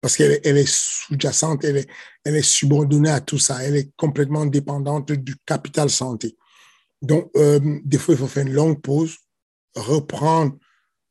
Parce 0.00 0.16
qu'elle 0.16 0.40
elle 0.44 0.56
est 0.56 0.68
sous-jacente, 0.68 1.64
elle 1.64 1.86
est, 2.24 2.42
subordonnée 2.42 3.10
à 3.10 3.20
tout 3.20 3.38
ça, 3.38 3.62
elle 3.62 3.76
est 3.76 3.90
complètement 3.96 4.46
dépendante 4.46 5.12
du 5.12 5.36
capital 5.44 5.90
santé. 5.90 6.36
Donc, 7.02 7.30
euh, 7.36 7.80
des 7.84 7.98
fois, 7.98 8.14
il 8.14 8.18
faut 8.18 8.26
faire 8.26 8.46
une 8.46 8.52
longue 8.52 8.80
pause, 8.80 9.18
reprendre 9.74 10.56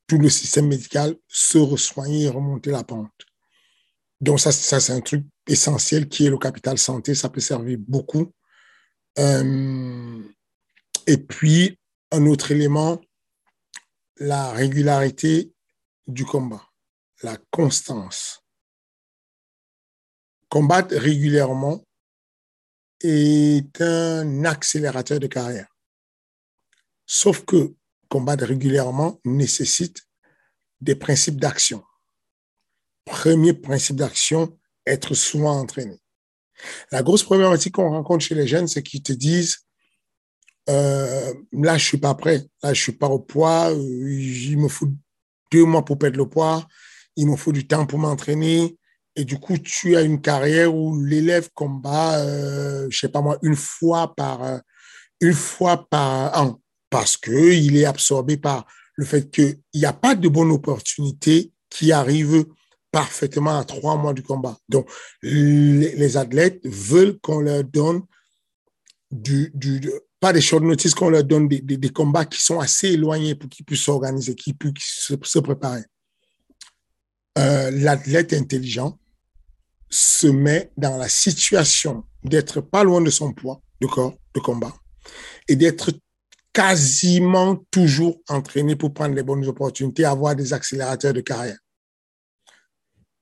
tout 0.08 0.18
le 0.18 0.30
système 0.30 0.68
médical, 0.68 1.16
se 1.28 1.76
soigner 1.78 2.24
et 2.26 2.30
remonter 2.30 2.72
la 2.72 2.84
pente. 2.84 3.12
Donc, 4.22 4.40
ça, 4.40 4.52
ça 4.52 4.80
c'est 4.80 4.94
un 4.94 5.02
truc 5.02 5.24
essentiel 5.50 6.08
qui 6.08 6.26
est 6.26 6.30
le 6.30 6.38
capital 6.38 6.78
santé. 6.78 7.16
Ça 7.16 7.30
peut 7.30 7.42
servir 7.42 7.78
beaucoup. 7.80 8.34
Euh, 9.18 10.24
et 11.08 11.18
puis, 11.18 11.78
un 12.12 12.26
autre 12.28 12.52
élément, 12.52 13.02
la 14.18 14.52
régularité 14.52 15.52
du 16.08 16.26
combat, 16.26 16.64
la 17.24 17.38
constance. 17.52 18.44
Combattre 20.50 20.96
régulièrement 20.96 21.84
est 23.02 23.82
un 23.82 24.46
accélérateur 24.46 25.20
de 25.20 25.28
carrière. 25.28 25.68
Sauf 27.06 27.46
que 27.46 27.76
combattre 28.08 28.46
régulièrement 28.46 29.20
nécessite 29.26 30.02
des 30.82 30.96
principes 30.96 31.40
d'action. 31.40 31.84
Premier 33.06 33.54
principe 33.54 33.96
d'action, 33.96 34.59
être 34.86 35.14
souvent 35.14 35.60
entraîné. 35.60 36.00
La 36.92 37.04
grosse 37.04 37.24
problématique 37.24 37.76
qu'on 37.76 37.90
rencontre 37.90 38.24
chez 38.24 38.36
les 38.36 38.48
jeunes, 38.48 38.68
c'est 38.68 38.84
qu'ils 38.84 39.04
te 39.04 39.14
disent 39.14 39.60
euh, 40.70 41.34
là, 41.54 41.78
je 41.78 41.86
suis 41.86 41.98
pas 41.98 42.14
prêt, 42.14 42.46
là, 42.62 42.74
je 42.74 42.82
suis 42.82 42.92
pas 42.92 43.08
au 43.08 43.20
poids, 43.20 43.72
il 43.72 44.58
me 44.58 44.68
faut 44.68 44.88
deux 45.52 45.66
mois 45.66 45.84
pour 45.84 45.98
perdre 45.98 46.18
le 46.18 46.30
poids, 46.30 46.68
il 47.16 47.28
me 47.28 47.36
faut 47.36 47.52
du 47.52 47.66
temps 47.66 47.86
pour 47.86 48.00
m'entraîner. 48.00 48.78
Et 49.16 49.26
du 49.26 49.40
coup, 49.40 49.58
tu 49.58 49.96
as 49.98 50.02
une 50.02 50.22
carrière 50.22 50.74
où 50.74 51.04
l'élève 51.04 51.50
combat, 51.54 52.20
euh, 52.20 52.88
je 52.90 53.00
sais 53.00 53.10
pas 53.10 53.22
moi, 53.22 53.38
une 53.42 53.56
fois 53.56 54.14
par, 54.16 54.44
euh, 54.44 54.60
une 55.22 55.34
fois 55.34 55.88
par 55.90 56.38
an 56.40 56.62
parce 56.90 57.18
qu'il 57.18 57.76
est 57.76 57.86
absorbé 57.86 58.38
par 58.38 58.66
le 58.96 59.06
fait 59.06 59.30
qu'il 59.32 59.60
n'y 59.74 59.86
a 59.86 59.94
pas 59.94 60.16
de 60.16 60.28
bonne 60.28 60.52
opportunité 60.52 61.52
qui 61.70 61.92
arrive 61.92 62.46
parfaitement 62.92 63.60
à 63.60 63.64
trois 63.64 63.98
mois 63.98 64.14
du 64.14 64.24
combat. 64.24 64.58
Donc, 64.68 64.90
les, 65.22 66.18
athlètes 66.18 66.60
veulent 66.64 67.20
qu'on 67.20 67.40
leur 67.40 67.64
donne 67.64 68.02
du, 69.12 69.52
pas 70.20 70.34
des 70.34 70.42
short 70.42 70.64
notices, 70.64 70.94
qu'on 70.94 71.10
leur 71.10 71.24
donne 71.24 71.48
des, 71.48 71.62
des, 71.62 71.90
combats 71.90 72.26
qui 72.26 72.42
sont 72.42 72.60
assez 72.60 72.90
éloignés 72.90 73.36
pour 73.36 73.50
qu'ils 73.50 73.66
puissent 73.66 73.84
s'organiser, 73.84 74.36
qu'ils 74.36 74.56
puissent 74.56 75.14
se, 75.24 75.40
préparer. 75.40 75.84
Euh, 77.38 77.72
l'athlète 77.72 78.34
intelligent 78.34 78.98
se 79.90 80.28
met 80.28 80.72
dans 80.78 80.98
la 80.98 81.10
situation 81.10 82.04
d'être 82.24 82.62
pas 82.62 82.84
loin 82.84 83.02
de 83.02 83.10
son 83.10 83.34
poids 83.34 83.62
de 83.82 83.88
corps 83.88 84.14
de 84.36 84.40
combat 84.40 84.74
et 85.48 85.56
d'être 85.56 85.92
quasiment 86.54 87.56
toujours 87.72 88.20
entraîné 88.28 88.76
pour 88.76 88.94
prendre 88.94 89.16
les 89.16 89.24
bonnes 89.24 89.46
opportunités, 89.46 90.04
avoir 90.06 90.36
des 90.36 90.54
accélérateurs 90.54 91.14
de 91.14 91.22
carrière. 91.22 91.58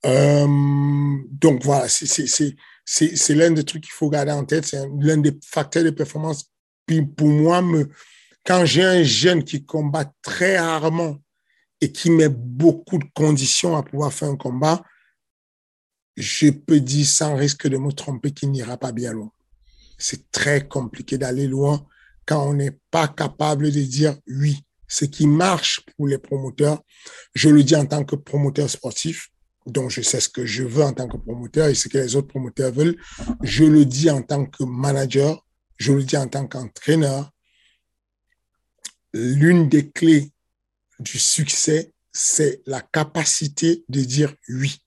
Euh, 0.05 1.17
donc 1.31 1.63
voilà, 1.63 1.87
c'est 1.89 3.35
l'un 3.35 3.51
des 3.51 3.63
trucs 3.63 3.83
qu'il 3.83 3.91
faut 3.91 4.09
garder 4.09 4.31
en 4.31 4.45
tête, 4.45 4.65
c'est 4.65 4.85
l'un 4.99 5.17
des 5.17 5.37
facteurs 5.43 5.83
de 5.83 5.89
performance. 5.89 6.45
Puis 6.85 7.05
pour 7.05 7.27
moi, 7.27 7.63
quand 8.45 8.65
j'ai 8.65 8.83
un 8.83 9.03
jeune 9.03 9.43
qui 9.43 9.65
combat 9.65 10.11
très 10.21 10.57
rarement 10.57 11.17
et 11.81 11.91
qui 11.91 12.09
met 12.09 12.29
beaucoup 12.29 12.97
de 12.97 13.05
conditions 13.13 13.75
à 13.75 13.83
pouvoir 13.83 14.13
faire 14.13 14.29
un 14.29 14.37
combat, 14.37 14.83
je 16.15 16.49
peux 16.49 16.79
dire 16.79 17.05
sans 17.05 17.35
risque 17.35 17.67
de 17.67 17.77
me 17.77 17.91
tromper 17.91 18.31
qu'il 18.31 18.51
n'ira 18.51 18.77
pas 18.77 18.91
bien 18.91 19.13
loin. 19.13 19.31
C'est 19.97 20.31
très 20.31 20.67
compliqué 20.67 21.17
d'aller 21.17 21.47
loin 21.47 21.85
quand 22.25 22.47
on 22.47 22.53
n'est 22.53 22.77
pas 22.91 23.07
capable 23.07 23.71
de 23.71 23.81
dire 23.81 24.17
oui. 24.27 24.63
Ce 24.87 25.03
qui 25.05 25.27
marche 25.27 25.81
pour 25.95 26.07
les 26.07 26.17
promoteurs, 26.17 26.81
je 27.35 27.49
le 27.49 27.61
dis 27.63 27.75
en 27.75 27.85
tant 27.85 28.05
que 28.05 28.15
promoteur 28.15 28.69
sportif, 28.69 29.29
donc 29.67 29.91
je 29.91 30.01
sais 30.01 30.19
ce 30.19 30.29
que 30.29 30.45
je 30.45 30.63
veux 30.63 30.83
en 30.83 30.93
tant 30.93 31.07
que 31.07 31.17
promoteur 31.17 31.67
et 31.67 31.75
ce 31.75 31.87
que 31.87 31.97
les 31.97 32.15
autres 32.15 32.27
promoteurs 32.27 32.71
veulent. 32.71 32.97
Je 33.43 33.63
le 33.63 33.85
dis 33.85 34.09
en 34.09 34.21
tant 34.21 34.45
que 34.45 34.63
manager, 34.63 35.45
je 35.77 35.93
le 35.93 36.03
dis 36.03 36.17
en 36.17 36.27
tant 36.27 36.47
qu'entraîneur. 36.47 37.31
L'une 39.13 39.69
des 39.69 39.89
clés 39.89 40.31
du 40.99 41.19
succès, 41.19 41.93
c'est 42.11 42.61
la 42.65 42.81
capacité 42.81 43.83
de 43.89 44.01
dire 44.01 44.33
oui. 44.49 44.77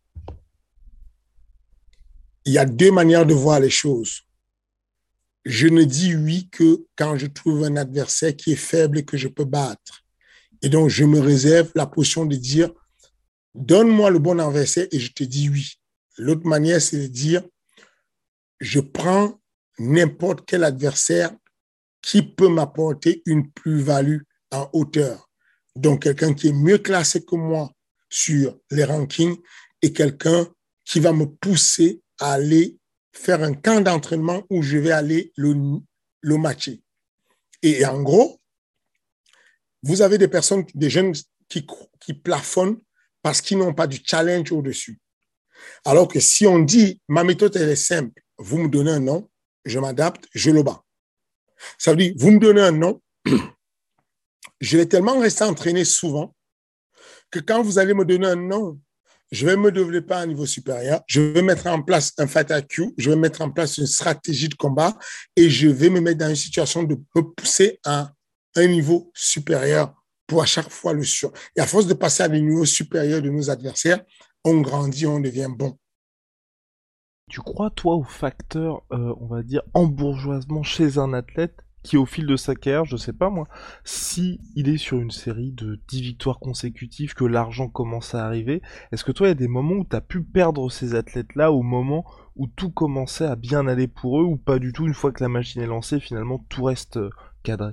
Il 2.44 2.52
y 2.52 2.58
a 2.58 2.64
deux 2.64 2.90
manières 2.90 3.26
de 3.26 3.34
voir 3.34 3.60
les 3.60 3.70
choses 3.70 4.24
je 5.44 5.68
ne 5.68 5.84
dis 5.84 6.14
oui 6.14 6.48
que 6.50 6.84
quand 6.96 7.16
je 7.16 7.26
trouve 7.26 7.64
un 7.64 7.76
adversaire 7.76 8.36
qui 8.36 8.52
est 8.52 8.56
faible 8.56 8.98
et 8.98 9.04
que 9.04 9.16
je 9.16 9.28
peux 9.28 9.44
battre. 9.44 10.04
Et 10.62 10.68
donc, 10.68 10.88
je 10.88 11.04
me 11.04 11.18
réserve 11.18 11.70
la 11.74 11.86
position 11.86 12.26
de 12.26 12.36
dire, 12.36 12.70
donne-moi 13.54 14.10
le 14.10 14.18
bon 14.18 14.38
adversaire 14.38 14.86
et 14.92 14.98
je 14.98 15.12
te 15.12 15.24
dis 15.24 15.48
oui. 15.48 15.74
L'autre 16.18 16.46
manière, 16.46 16.80
c'est 16.80 16.98
de 16.98 17.06
dire, 17.06 17.42
je 18.60 18.80
prends 18.80 19.40
n'importe 19.78 20.44
quel 20.46 20.64
adversaire 20.64 21.34
qui 22.02 22.22
peut 22.22 22.48
m'apporter 22.48 23.22
une 23.26 23.50
plus-value 23.50 24.20
en 24.50 24.68
hauteur. 24.72 25.30
Donc, 25.76 26.02
quelqu'un 26.02 26.34
qui 26.34 26.48
est 26.48 26.52
mieux 26.52 26.78
classé 26.78 27.24
que 27.24 27.36
moi 27.36 27.70
sur 28.08 28.58
les 28.70 28.84
rankings 28.84 29.38
et 29.82 29.92
quelqu'un 29.92 30.46
qui 30.84 31.00
va 31.00 31.12
me 31.12 31.26
pousser 31.26 32.02
à 32.18 32.32
aller 32.32 32.78
faire 33.12 33.42
un 33.42 33.54
camp 33.54 33.80
d'entraînement 33.80 34.42
où 34.50 34.62
je 34.62 34.78
vais 34.78 34.90
aller 34.90 35.32
le, 35.36 36.36
matcher. 36.36 36.82
Et, 37.62 37.84
en 37.86 38.02
gros, 38.02 38.40
vous 39.82 40.02
avez 40.02 40.18
des 40.18 40.28
personnes, 40.28 40.64
des 40.74 40.90
jeunes 40.90 41.14
qui, 41.48 41.66
qui 42.00 42.14
plafonnent 42.14 42.80
parce 43.22 43.40
qu'ils 43.40 43.58
n'ont 43.58 43.74
pas 43.74 43.86
du 43.86 44.00
challenge 44.04 44.52
au-dessus. 44.52 44.98
Alors 45.84 46.08
que 46.08 46.20
si 46.20 46.46
on 46.46 46.58
dit, 46.58 47.00
ma 47.08 47.24
méthode, 47.24 47.56
elle 47.56 47.68
est 47.68 47.76
simple, 47.76 48.22
vous 48.38 48.58
me 48.58 48.68
donnez 48.68 48.92
un 48.92 49.00
nom, 49.00 49.28
je 49.64 49.78
m'adapte, 49.78 50.26
je 50.34 50.50
le 50.50 50.62
bats. 50.62 50.82
Ça 51.78 51.90
veut 51.90 51.98
dire, 51.98 52.14
vous 52.16 52.30
me 52.30 52.38
donnez 52.38 52.62
un 52.62 52.72
nom, 52.72 53.00
je 54.60 54.76
vais 54.76 54.86
tellement 54.86 55.18
rester 55.18 55.44
entraîné 55.44 55.84
souvent 55.84 56.34
que 57.30 57.38
quand 57.38 57.62
vous 57.62 57.78
allez 57.78 57.94
me 57.94 58.04
donner 58.04 58.26
un 58.26 58.36
nom, 58.36 58.80
je 59.30 59.46
vais 59.46 59.56
me 59.56 59.70
développer 59.70 60.14
à 60.14 60.18
un 60.18 60.26
niveau 60.26 60.46
supérieur, 60.46 61.02
je 61.06 61.20
vais 61.20 61.42
mettre 61.42 61.68
en 61.68 61.82
place 61.82 62.12
un 62.18 62.26
fatal 62.26 62.66
Q, 62.66 62.92
je 62.98 63.10
vais 63.10 63.16
mettre 63.16 63.42
en 63.42 63.50
place 63.50 63.78
une 63.78 63.86
stratégie 63.86 64.48
de 64.48 64.54
combat 64.54 64.98
et 65.36 65.48
je 65.48 65.68
vais 65.68 65.88
me 65.88 66.00
mettre 66.00 66.18
dans 66.18 66.28
une 66.28 66.36
situation 66.36 66.82
de 66.82 66.96
me 67.14 67.22
pousser 67.22 67.78
à 67.84 68.12
un 68.56 68.66
niveau 68.66 69.12
supérieur 69.14 69.94
à 70.38 70.46
chaque 70.46 70.70
fois 70.70 70.92
le 70.92 71.02
sur. 71.02 71.32
Et 71.56 71.60
à 71.60 71.66
force 71.66 71.86
de 71.86 71.94
passer 71.94 72.22
à 72.22 72.28
des 72.28 72.40
niveaux 72.40 72.64
supérieurs 72.64 73.22
de 73.22 73.30
nos 73.30 73.50
adversaires, 73.50 74.02
on 74.44 74.60
grandit, 74.60 75.06
on 75.06 75.20
devient 75.20 75.48
bon. 75.50 75.78
Tu 77.28 77.40
crois, 77.40 77.70
toi, 77.70 77.94
au 77.94 78.02
facteur, 78.02 78.82
euh, 78.92 79.14
on 79.20 79.26
va 79.26 79.42
dire, 79.42 79.62
embourgeoisement 79.74 80.62
chez 80.62 80.98
un 80.98 81.12
athlète 81.12 81.64
qui, 81.82 81.96
au 81.96 82.06
fil 82.06 82.26
de 82.26 82.36
sa 82.36 82.54
carrière, 82.54 82.84
je 82.84 82.96
sais 82.96 83.12
pas 83.12 83.30
moi, 83.30 83.46
si 83.84 84.40
il 84.54 84.68
est 84.68 84.76
sur 84.76 84.98
une 84.98 85.10
série 85.10 85.52
de 85.52 85.80
10 85.88 86.02
victoires 86.02 86.38
consécutives, 86.38 87.14
que 87.14 87.24
l'argent 87.24 87.68
commence 87.68 88.14
à 88.14 88.26
arriver, 88.26 88.62
est-ce 88.92 89.04
que 89.04 89.12
toi, 89.12 89.28
il 89.28 89.30
y 89.30 89.32
a 89.32 89.34
des 89.34 89.48
moments 89.48 89.76
où 89.76 89.86
tu 89.88 89.96
as 89.96 90.00
pu 90.00 90.22
perdre 90.22 90.70
ces 90.70 90.94
athlètes-là, 90.94 91.52
au 91.52 91.62
moment 91.62 92.04
où 92.36 92.46
tout 92.48 92.70
commençait 92.70 93.26
à 93.26 93.36
bien 93.36 93.66
aller 93.66 93.88
pour 93.88 94.20
eux, 94.20 94.24
ou 94.24 94.36
pas 94.36 94.58
du 94.58 94.72
tout, 94.72 94.86
une 94.86 94.94
fois 94.94 95.12
que 95.12 95.22
la 95.22 95.28
machine 95.28 95.62
est 95.62 95.66
lancée, 95.66 96.00
finalement, 96.00 96.44
tout 96.48 96.64
reste 96.64 96.96
euh, 96.96 97.10
cadré? 97.42 97.72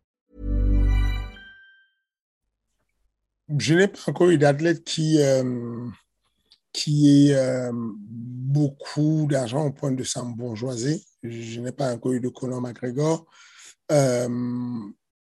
Je 3.57 3.73
n'ai 3.73 3.87
pas 3.87 3.99
encore 4.07 4.29
eu 4.29 4.37
d'athlète 4.37 4.83
qui... 4.83 5.19
Euh... 5.19 5.87
qui 6.73 7.27
est 7.27 7.35
euh, 7.35 7.71
beaucoup 7.73 9.27
d'argent 9.29 9.65
au 9.65 9.71
point 9.71 9.91
de 9.91 10.03
s'embourgeoiser. 10.03 11.01
Je 11.23 11.59
n'ai 11.59 11.71
pas 11.71 11.93
encore 11.93 12.13
eu 12.13 12.19
de 12.19 12.29
Conor 12.29 12.61
McGregor. 12.61 13.25
Euh, 13.91 14.29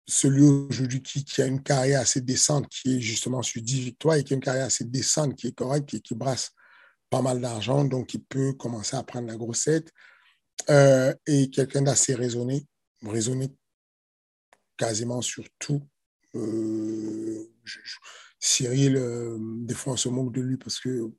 celui 0.05 0.43
aujourd'hui 0.43 1.01
qui, 1.01 1.23
qui, 1.23 1.41
a 1.41 1.45
une 1.45 1.61
carrière 1.61 2.01
assez 2.01 2.21
décente, 2.21 2.67
qui 2.69 2.97
est 2.97 3.01
justement 3.01 3.41
sur 3.41 3.61
10 3.61 3.79
victoires 3.81 4.15
et 4.15 4.23
qui 4.23 4.33
a 4.33 4.35
une 4.35 4.41
carrière 4.41 4.65
assez 4.65 4.85
décente, 4.85 5.35
qui 5.35 5.47
est 5.47 5.51
correcte 5.55 5.93
et 5.93 6.01
qui 6.01 6.15
brasse 6.15 6.51
pas 7.09 7.21
mal 7.21 7.39
d'argent, 7.39 7.85
donc 7.85 8.13
il 8.13 8.23
peut 8.23 8.53
commencer 8.53 8.97
à 8.97 9.03
prendre 9.03 9.27
la 9.27 9.37
grossette. 9.37 9.91
Et 10.69 11.49
quelqu'un 11.49 11.81
d'assez 11.81 12.13
raisonné, 12.13 12.65
raisonné 13.03 13.49
quasiment 14.77 15.21
sur 15.21 15.43
tout. 15.59 15.81
Euh, 16.37 17.51
Cyril, 18.39 18.95
euh, 18.97 19.37
des 19.39 19.73
fois 19.73 19.93
on 19.93 19.97
se 19.97 20.09
moque 20.09 20.33
de 20.33 20.41
lui 20.41 20.57
parce 20.57 20.79
que 20.79 21.11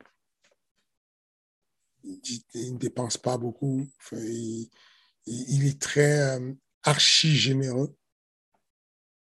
il 2.04 2.74
ne 2.74 2.78
dépense 2.78 3.18
pas 3.18 3.36
beaucoup. 3.36 3.86
il, 4.12 4.70
est 5.66 5.80
très 5.80 6.38
euh, 6.38 6.52
archi 6.84 7.36
généreux 7.36 7.94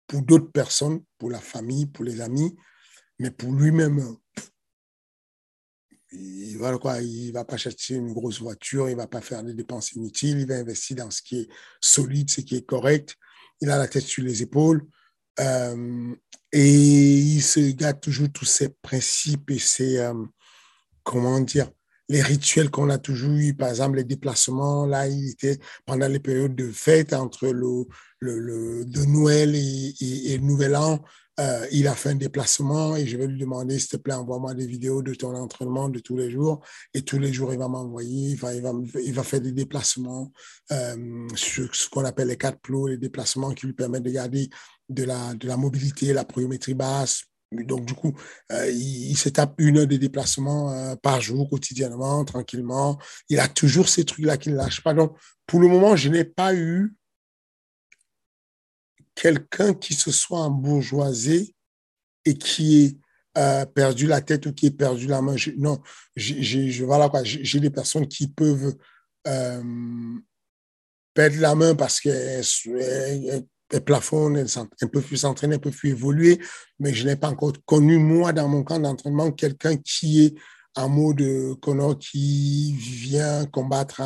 pour 0.06 0.22
d'autres 0.22 0.50
personnes, 0.50 1.02
pour 1.18 1.30
la 1.30 1.40
famille, 1.40 1.86
pour 1.86 2.04
les 2.04 2.20
amis, 2.20 2.56
mais 3.18 3.30
pour 3.30 3.52
lui-même, 3.52 4.16
il 6.12 6.58
va 6.58 6.76
va 6.76 7.44
pas 7.44 7.56
chercher 7.56 7.94
une 7.94 8.12
grosse 8.12 8.40
voiture, 8.40 8.88
il 8.88 8.96
va 8.96 9.06
pas 9.06 9.20
faire 9.20 9.42
des 9.42 9.54
dépenses 9.54 9.92
inutiles, 9.92 10.40
il 10.40 10.46
va 10.46 10.56
investir 10.56 10.96
dans 10.96 11.10
ce 11.10 11.22
qui 11.22 11.40
est 11.40 11.48
solide, 11.80 12.30
ce 12.30 12.40
qui 12.40 12.56
est 12.56 12.66
correct. 12.66 13.16
Il 13.60 13.70
a 13.70 13.78
la 13.78 13.88
tête 13.88 14.04
sur 14.04 14.22
les 14.22 14.42
épaules. 14.42 14.86
Euh, 15.40 16.14
et 16.52 16.72
il 16.72 17.42
se 17.42 17.72
garde 17.72 18.00
toujours 18.00 18.28
tous 18.32 18.44
ses 18.44 18.68
principes 18.68 19.50
et 19.50 19.58
ses, 19.58 19.98
euh, 19.98 20.14
comment 21.02 21.40
dire, 21.40 21.70
les 22.08 22.22
rituels 22.22 22.70
qu'on 22.70 22.90
a 22.90 22.98
toujours 22.98 23.32
eu, 23.32 23.54
par 23.54 23.70
exemple 23.70 23.96
les 23.96 24.04
déplacements, 24.04 24.86
là, 24.86 25.08
il 25.08 25.30
était 25.30 25.58
pendant 25.86 26.06
les 26.06 26.20
périodes 26.20 26.54
de 26.54 26.70
fête 26.70 27.12
entre 27.12 27.48
le, 27.48 27.86
le, 28.20 28.84
de 28.84 29.04
Noël 29.06 29.54
et, 29.54 29.94
et, 30.00 30.38
Nouvel 30.38 30.76
An, 30.76 31.02
euh, 31.40 31.66
il 31.72 31.88
a 31.88 31.94
fait 31.94 32.10
un 32.10 32.14
déplacement 32.14 32.94
et 32.94 33.06
je 33.06 33.16
vais 33.16 33.26
lui 33.26 33.40
demander, 33.40 33.78
s'il 33.78 33.88
te 33.88 33.96
plaît, 33.96 34.14
envoie-moi 34.14 34.54
des 34.54 34.66
vidéos 34.66 35.02
de 35.02 35.14
ton 35.14 35.34
entraînement 35.34 35.88
de 35.88 35.98
tous 35.98 36.16
les 36.16 36.30
jours. 36.30 36.60
Et 36.92 37.02
tous 37.02 37.18
les 37.18 37.32
jours, 37.32 37.52
il 37.52 37.58
va 37.58 37.66
m'envoyer, 37.66 38.30
il 38.30 38.36
va, 38.36 38.54
il, 38.54 38.62
va, 38.62 38.72
il 39.02 39.12
va 39.12 39.22
faire 39.24 39.40
des 39.40 39.50
déplacements 39.50 40.30
sur 41.34 41.74
ce 41.74 41.88
qu'on 41.88 42.04
appelle 42.04 42.28
les 42.28 42.36
quatre 42.36 42.60
plots, 42.60 42.86
les 42.86 42.98
déplacements 42.98 43.52
qui 43.52 43.66
lui 43.66 43.72
permettent 43.72 44.04
de 44.04 44.10
garder 44.10 44.48
de 44.88 45.04
la, 45.04 45.34
de 45.34 45.46
la 45.46 45.56
mobilité, 45.56 46.12
la 46.12 46.24
pliométrie 46.24 46.74
basse, 46.74 47.24
donc, 47.62 47.84
du 47.84 47.94
coup, 47.94 48.12
euh, 48.52 48.70
il, 48.70 49.16
se 49.16 49.28
tape 49.28 49.54
une 49.58 49.78
heure 49.78 49.86
de 49.86 49.96
déplacement 49.96 50.72
euh, 50.72 50.96
par 50.96 51.20
jour, 51.20 51.48
quotidiennement, 51.48 52.24
tranquillement. 52.24 52.98
Il 53.28 53.38
a 53.38 53.48
toujours 53.48 53.88
ces 53.88 54.04
trucs-là 54.04 54.36
qu'il 54.36 54.52
ne 54.52 54.58
lâche 54.58 54.82
pas. 54.82 54.94
Donc, 54.94 55.16
pour 55.46 55.60
le 55.60 55.68
moment, 55.68 55.94
je 55.94 56.08
n'ai 56.08 56.24
pas 56.24 56.54
eu 56.54 56.94
quelqu'un 59.14 59.74
qui 59.74 59.94
se 59.94 60.10
soit 60.10 60.40
embourgeoisé 60.40 61.54
et 62.24 62.34
qui 62.36 62.84
ait 62.84 62.98
euh, 63.38 63.66
perdu 63.66 64.06
la 64.06 64.20
tête 64.20 64.46
ou 64.46 64.52
qui 64.52 64.66
ait 64.66 64.70
perdu 64.70 65.06
la 65.06 65.22
main. 65.22 65.36
non, 65.56 65.80
j'ai 66.16 66.84
voilà 66.84 67.08
quoi, 67.08 67.22
j'ai 67.22 67.60
des 67.60 67.70
personnes 67.70 68.08
qui 68.08 68.28
peuvent 68.28 68.76
perdre 71.14 71.36
la 71.38 71.54
main 71.54 71.74
parce 71.74 72.00
qu'elles 72.00 72.44
elle 73.74 73.82
plafonne, 73.82 74.36
elle, 74.36 74.88
peut 74.88 75.00
plus 75.00 75.16
s'entraîner, 75.16 75.54
elle 75.56 75.60
peut 75.60 75.72
plus 75.72 75.90
évoluer, 75.90 76.38
mais 76.78 76.94
je 76.94 77.04
n'ai 77.04 77.16
pas 77.16 77.28
encore 77.28 77.52
connu, 77.66 77.98
moi, 77.98 78.32
dans 78.32 78.48
mon 78.48 78.62
camp 78.62 78.78
d'entraînement, 78.78 79.32
quelqu'un 79.32 79.76
qui 79.76 80.26
est 80.26 80.34
en 80.76 80.88
mode 80.88 81.58
Connor, 81.60 81.98
qui 81.98 82.72
vient 82.78 83.46
combattre 83.46 84.00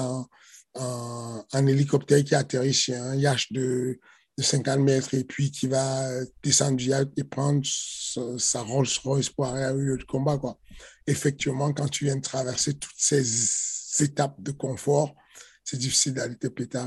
en, 0.75 1.67
hélicoptère, 1.67 2.25
qui 2.25 2.35
atterrit 2.35 2.73
chez 2.73 2.95
un 2.95 3.15
yacht 3.15 3.53
de, 3.53 4.01
50 4.41 4.79
mètres 4.79 5.15
et 5.15 5.25
puis 5.25 5.51
qui 5.51 5.67
va 5.67 6.09
descendre 6.45 6.77
du 6.77 6.91
yacht 6.91 7.11
et 7.17 7.25
prendre 7.25 7.61
sa, 8.39 8.63
Rolls 8.63 8.87
Royce 9.03 9.29
pour 9.29 9.47
aller 9.47 9.65
à 9.65 9.73
lieu 9.73 9.99
de 9.99 10.05
combat. 10.05 10.39
Quoi. 10.39 10.59
Effectivement, 11.09 11.73
quand 11.73 11.89
tu 11.89 12.05
viens 12.05 12.17
de 12.17 12.23
traverser 12.23 12.75
toutes 12.75 12.95
ces 12.97 13.25
étapes 14.01 14.41
de 14.41 14.53
confort, 14.53 15.15
c'est 15.65 15.77
difficile 15.77 16.15
d'aller 16.15 16.37
te 16.37 16.47
péter. 16.47 16.79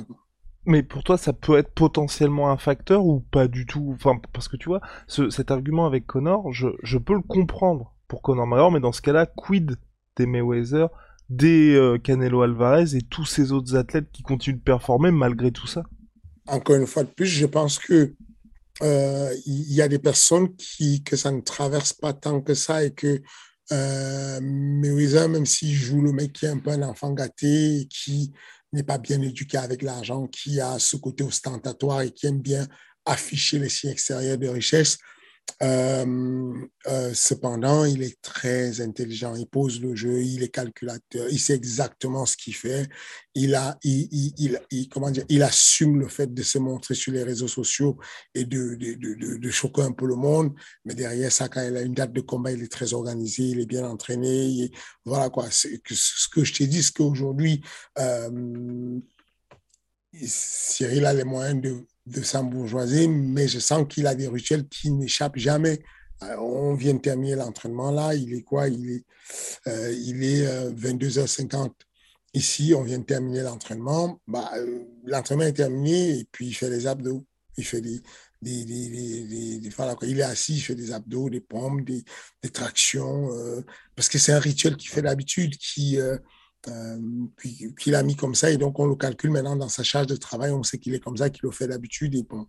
Mais 0.65 0.83
pour 0.83 1.03
toi, 1.03 1.17
ça 1.17 1.33
peut 1.33 1.57
être 1.57 1.73
potentiellement 1.73 2.51
un 2.51 2.57
facteur 2.57 3.05
ou 3.05 3.19
pas 3.19 3.47
du 3.47 3.65
tout? 3.65 3.97
Parce 4.31 4.47
que 4.47 4.57
tu 4.57 4.69
vois, 4.69 4.81
cet 5.07 5.49
argument 5.49 5.85
avec 5.85 6.05
Connor, 6.05 6.51
je, 6.53 6.97
peux 6.97 7.15
le 7.15 7.21
comprendre 7.21 7.95
pour 8.07 8.21
Connor 8.21 8.45
McGregor, 8.45 8.71
mais 8.71 8.79
dans 8.79 8.91
ce 8.91 9.01
cas-là, 9.01 9.25
quid 9.25 9.77
des 10.17 10.25
Mayweather, 10.25 10.89
des 11.29 11.73
euh, 11.73 11.97
Canelo 11.97 12.41
Alvarez 12.41 12.95
et 12.95 13.01
tous 13.01 13.25
ces 13.25 13.51
autres 13.51 13.75
athlètes 13.75 14.11
qui 14.11 14.21
continuent 14.21 14.57
de 14.57 14.61
performer 14.61 15.11
malgré 15.11 15.51
tout 15.51 15.67
ça? 15.67 15.83
Encore 16.47 16.75
une 16.75 16.87
fois 16.87 17.03
de 17.03 17.09
plus, 17.09 17.25
je 17.25 17.45
pense 17.45 17.79
que 17.79 18.13
euh, 18.81 19.33
il 19.45 19.73
y 19.73 19.81
a 19.81 19.87
des 19.87 19.99
personnes 19.99 20.55
qui 20.55 21.03
que 21.03 21.15
ça 21.15 21.31
ne 21.31 21.41
traverse 21.41 21.93
pas 21.93 22.13
tant 22.13 22.41
que 22.41 22.53
ça 22.53 22.83
et 22.83 22.91
que 22.91 23.21
euh, 23.71 24.39
Mayweather, 24.41 25.29
même 25.29 25.45
s'il 25.45 25.73
joue 25.73 26.01
le 26.01 26.11
mec 26.11 26.33
qui 26.33 26.45
est 26.45 26.49
un 26.49 26.57
peu 26.57 26.71
un 26.71 26.81
enfant 26.81 27.13
gâté, 27.13 27.87
qui 27.89 28.33
n'est 28.73 28.83
pas 28.83 28.97
bien 28.97 29.21
éduqué 29.21 29.57
avec 29.57 29.81
l'argent, 29.81 30.27
qui 30.27 30.61
a 30.61 30.79
ce 30.79 30.95
côté 30.95 31.23
ostentatoire 31.23 32.01
et 32.01 32.11
qui 32.11 32.27
aime 32.27 32.41
bien 32.41 32.67
afficher 33.05 33.59
les 33.59 33.69
signes 33.69 33.91
extérieurs 33.91 34.37
de 34.37 34.47
richesse, 34.47 34.97
Euh, 35.61 36.53
euh, 36.87 37.13
cependant, 37.13 37.85
il 37.85 38.01
est 38.03 38.19
très 38.21 38.81
intelligent. 38.81 39.35
Il 39.35 39.47
pose 39.47 39.81
le 39.81 39.95
jeu, 39.95 40.21
il 40.21 40.43
est 40.43 40.49
calculateur, 40.49 41.27
il 41.29 41.39
sait 41.39 41.53
exactement 41.55 42.25
ce 42.25 42.35
qu'il 42.37 42.55
fait. 42.55 42.89
Il 43.35 43.55
a, 43.55 43.77
il, 43.83 44.09
il, 44.71 44.89
comment 44.89 45.11
dire, 45.11 45.25
il 45.29 45.43
assume 45.43 45.99
le 45.99 46.07
fait 46.07 46.33
de 46.33 46.43
se 46.43 46.57
montrer 46.57 46.95
sur 46.95 47.13
les 47.13 47.23
réseaux 47.23 47.47
sociaux 47.47 47.97
et 48.33 48.45
de, 48.45 48.75
de, 48.75 48.93
de, 48.95 49.37
de, 49.37 49.49
choquer 49.49 49.83
un 49.83 49.91
peu 49.91 50.07
le 50.07 50.15
monde. 50.15 50.53
Mais 50.85 50.95
derrière 50.95 51.31
ça, 51.31 51.47
quand 51.47 51.61
il 51.61 51.75
a 51.77 51.81
une 51.81 51.93
date 51.93 52.13
de 52.13 52.21
combat, 52.21 52.51
il 52.51 52.63
est 52.63 52.71
très 52.71 52.93
organisé, 52.93 53.43
il 53.43 53.59
est 53.59 53.65
bien 53.65 53.85
entraîné. 53.85 54.71
voilà 55.05 55.29
quoi. 55.29 55.47
Ce 55.51 55.67
que 56.33 56.43
je 56.43 56.53
t'ai 56.53 56.67
dit, 56.67 56.83
c'est 56.83 56.93
qu'aujourd'hui, 56.93 57.61
euh, 57.99 58.99
Cyril 60.13 61.05
a 61.05 61.13
les 61.13 61.23
moyens 61.23 61.61
de 61.61 61.85
de 62.05 62.21
s'embourgeoiser, 62.21 63.07
mais 63.07 63.47
je 63.47 63.59
sens 63.59 63.85
qu'il 63.87 64.07
a 64.07 64.15
des 64.15 64.27
rituels 64.27 64.67
qui 64.67 64.91
n'échappent 64.91 65.37
jamais. 65.37 65.81
Euh, 66.23 66.37
on 66.37 66.73
vient 66.75 66.93
de 66.93 66.99
terminer 66.99 67.35
l'entraînement 67.35 67.91
là, 67.91 68.13
il 68.15 68.33
est 68.33 68.43
quoi? 68.43 68.67
Il 68.67 68.89
est, 68.91 69.05
euh, 69.67 69.91
il 69.91 70.23
est 70.23 70.45
22h50 70.73 71.65
euh, 71.65 71.69
ici, 72.33 72.73
on 72.75 72.83
vient 72.83 72.99
de 72.99 73.03
terminer 73.03 73.41
l'entraînement. 73.41 74.19
Bah, 74.27 74.51
l'entraînement 75.03 75.45
est 75.45 75.53
terminé 75.53 76.19
et 76.19 76.27
puis 76.31 76.47
il 76.47 76.53
fait 76.53 76.69
les 76.69 76.87
abdos. 76.87 77.25
Il 77.57 77.65
fait 77.65 77.81
des, 77.81 78.01
des, 78.41 78.63
des, 78.63 78.89
des, 79.59 79.69
il 80.03 80.19
est 80.19 80.23
assis, 80.23 80.55
il 80.55 80.61
fait 80.61 80.75
des 80.75 80.91
abdos, 80.93 81.29
des 81.29 81.41
pompes, 81.41 81.81
des, 81.83 82.03
tractions, 82.49 83.29
parce 83.95 84.07
que 84.07 84.17
c'est 84.17 84.31
un 84.31 84.39
rituel 84.39 84.77
qu'il 84.77 84.89
fait 84.89 85.01
d'habitude, 85.01 85.57
qui, 85.57 85.99
euh, 86.67 86.99
qu'il 87.79 87.95
a 87.95 88.03
mis 88.03 88.15
comme 88.15 88.35
ça. 88.35 88.51
Et 88.51 88.57
donc, 88.57 88.79
on 88.79 88.85
le 88.85 88.95
calcule 88.95 89.31
maintenant 89.31 89.55
dans 89.55 89.69
sa 89.69 89.83
charge 89.83 90.07
de 90.07 90.15
travail. 90.15 90.51
On 90.51 90.63
sait 90.63 90.77
qu'il 90.77 90.93
est 90.93 90.99
comme 90.99 91.17
ça, 91.17 91.29
qu'il 91.29 91.41
le 91.43 91.51
fait 91.51 91.67
d'habitude. 91.67 92.15
Et 92.15 92.23
bon, 92.23 92.47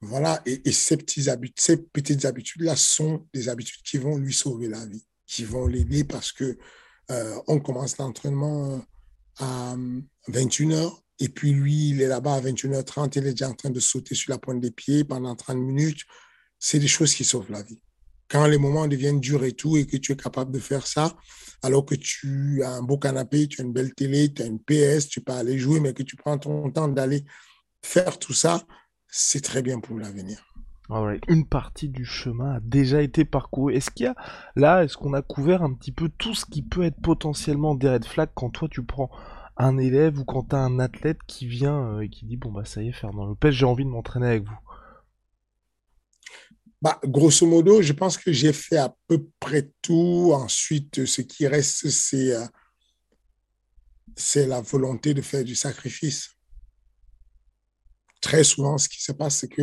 voilà. 0.00 0.42
Et, 0.44 0.72
ces, 0.72 0.96
petits 0.96 1.26
ces 1.56 1.76
petites 1.78 2.24
habitudes-là 2.24 2.76
sont 2.76 3.26
des 3.32 3.48
habitudes 3.48 3.82
qui 3.82 3.98
vont 3.98 4.18
lui 4.18 4.34
sauver 4.34 4.68
la 4.68 4.84
vie, 4.86 5.04
qui 5.26 5.44
vont 5.44 5.66
l'aider 5.66 6.04
parce 6.04 6.32
que 6.32 6.58
euh, 7.10 7.36
on 7.46 7.60
commence 7.60 7.98
l'entraînement 7.98 8.74
euh, 8.74 8.78
à 9.38 9.76
21h. 10.28 10.92
Et 11.20 11.28
puis, 11.28 11.52
lui, 11.52 11.90
il 11.90 12.02
est 12.02 12.08
là-bas 12.08 12.34
à 12.34 12.40
21h30. 12.40 13.12
Il 13.16 13.26
est 13.26 13.30
déjà 13.30 13.48
en 13.48 13.54
train 13.54 13.70
de 13.70 13.80
sauter 13.80 14.14
sur 14.14 14.30
la 14.30 14.38
pointe 14.38 14.60
des 14.60 14.72
pieds 14.72 15.04
pendant 15.04 15.34
30 15.34 15.58
minutes. 15.58 16.02
C'est 16.58 16.78
des 16.78 16.88
choses 16.88 17.14
qui 17.14 17.24
sauvent 17.24 17.50
la 17.50 17.62
vie 17.62 17.80
quand 18.34 18.48
les 18.48 18.58
moments 18.58 18.88
deviennent 18.88 19.20
durs 19.20 19.44
et 19.44 19.52
tout, 19.52 19.76
et 19.76 19.86
que 19.86 19.96
tu 19.96 20.10
es 20.10 20.16
capable 20.16 20.50
de 20.50 20.58
faire 20.58 20.88
ça, 20.88 21.12
alors 21.62 21.86
que 21.86 21.94
tu 21.94 22.64
as 22.64 22.70
un 22.70 22.82
beau 22.82 22.98
canapé, 22.98 23.46
tu 23.46 23.60
as 23.60 23.64
une 23.64 23.72
belle 23.72 23.94
télé, 23.94 24.34
tu 24.34 24.42
as 24.42 24.46
une 24.46 24.58
PS, 24.58 25.06
tu 25.08 25.20
peux 25.20 25.32
aller 25.32 25.56
jouer, 25.56 25.78
mais 25.78 25.92
que 25.92 26.02
tu 26.02 26.16
prends 26.16 26.36
ton 26.36 26.68
temps 26.72 26.88
d'aller 26.88 27.24
faire 27.82 28.18
tout 28.18 28.32
ça, 28.32 28.64
c'est 29.06 29.40
très 29.40 29.62
bien 29.62 29.78
pour 29.78 30.00
l'avenir. 30.00 30.44
Une 31.28 31.46
partie 31.46 31.88
du 31.88 32.04
chemin 32.04 32.56
a 32.56 32.60
déjà 32.60 33.02
été 33.02 33.24
parcourue. 33.24 33.72
Est-ce 33.72 33.92
qu'il 33.92 34.06
y 34.06 34.08
a 34.08 34.16
là, 34.56 34.82
est-ce 34.82 34.96
qu'on 34.96 35.14
a 35.14 35.22
couvert 35.22 35.62
un 35.62 35.72
petit 35.72 35.92
peu 35.92 36.10
tout 36.18 36.34
ce 36.34 36.44
qui 36.44 36.62
peut 36.62 36.82
être 36.82 37.00
potentiellement 37.00 37.76
des 37.76 37.88
red 37.88 38.04
flags 38.04 38.30
quand 38.34 38.50
toi 38.50 38.66
tu 38.68 38.82
prends 38.82 39.10
un 39.56 39.78
élève 39.78 40.18
ou 40.18 40.24
quand 40.24 40.48
tu 40.48 40.56
as 40.56 40.58
un 40.58 40.80
athlète 40.80 41.20
qui 41.28 41.46
vient 41.46 41.86
euh, 41.86 42.00
et 42.00 42.08
qui 42.08 42.26
dit 42.26 42.36
bon 42.36 42.50
bah 42.50 42.64
ça 42.64 42.82
y 42.82 42.88
est 42.88 42.92
Fernand 42.92 43.26
Lopez 43.26 43.52
j'ai 43.52 43.66
envie 43.66 43.84
de 43.84 43.90
m'entraîner 43.90 44.26
avec 44.26 44.42
vous 44.42 44.58
bah, 46.84 47.00
grosso 47.02 47.46
modo, 47.46 47.80
je 47.80 47.94
pense 47.94 48.18
que 48.18 48.30
j'ai 48.30 48.52
fait 48.52 48.76
à 48.76 48.94
peu 49.08 49.26
près 49.40 49.70
tout. 49.80 50.32
Ensuite, 50.34 51.06
ce 51.06 51.22
qui 51.22 51.46
reste, 51.46 51.88
c'est 51.88 52.34
euh, 52.34 52.44
c'est 54.16 54.46
la 54.46 54.60
volonté 54.60 55.14
de 55.14 55.22
faire 55.22 55.44
du 55.44 55.54
sacrifice. 55.54 56.28
Très 58.20 58.44
souvent, 58.44 58.76
ce 58.76 58.90
qui 58.90 59.02
se 59.02 59.12
passe, 59.12 59.38
c'est 59.38 59.48
que 59.48 59.62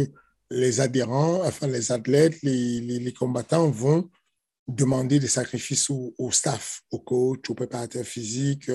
les 0.50 0.82
adhérents, 0.82 1.46
enfin 1.46 1.68
les 1.68 1.92
athlètes, 1.92 2.42
les, 2.42 3.14
combattants 3.14 3.70
vont 3.70 4.10
demander 4.68 5.20
des 5.20 5.28
sacrifices 5.28 5.92
au, 5.92 6.32
staff, 6.32 6.82
au 6.90 6.98
coach, 6.98 7.48
au 7.52 7.54
préparateur 7.54 8.04
physique, 8.04 8.72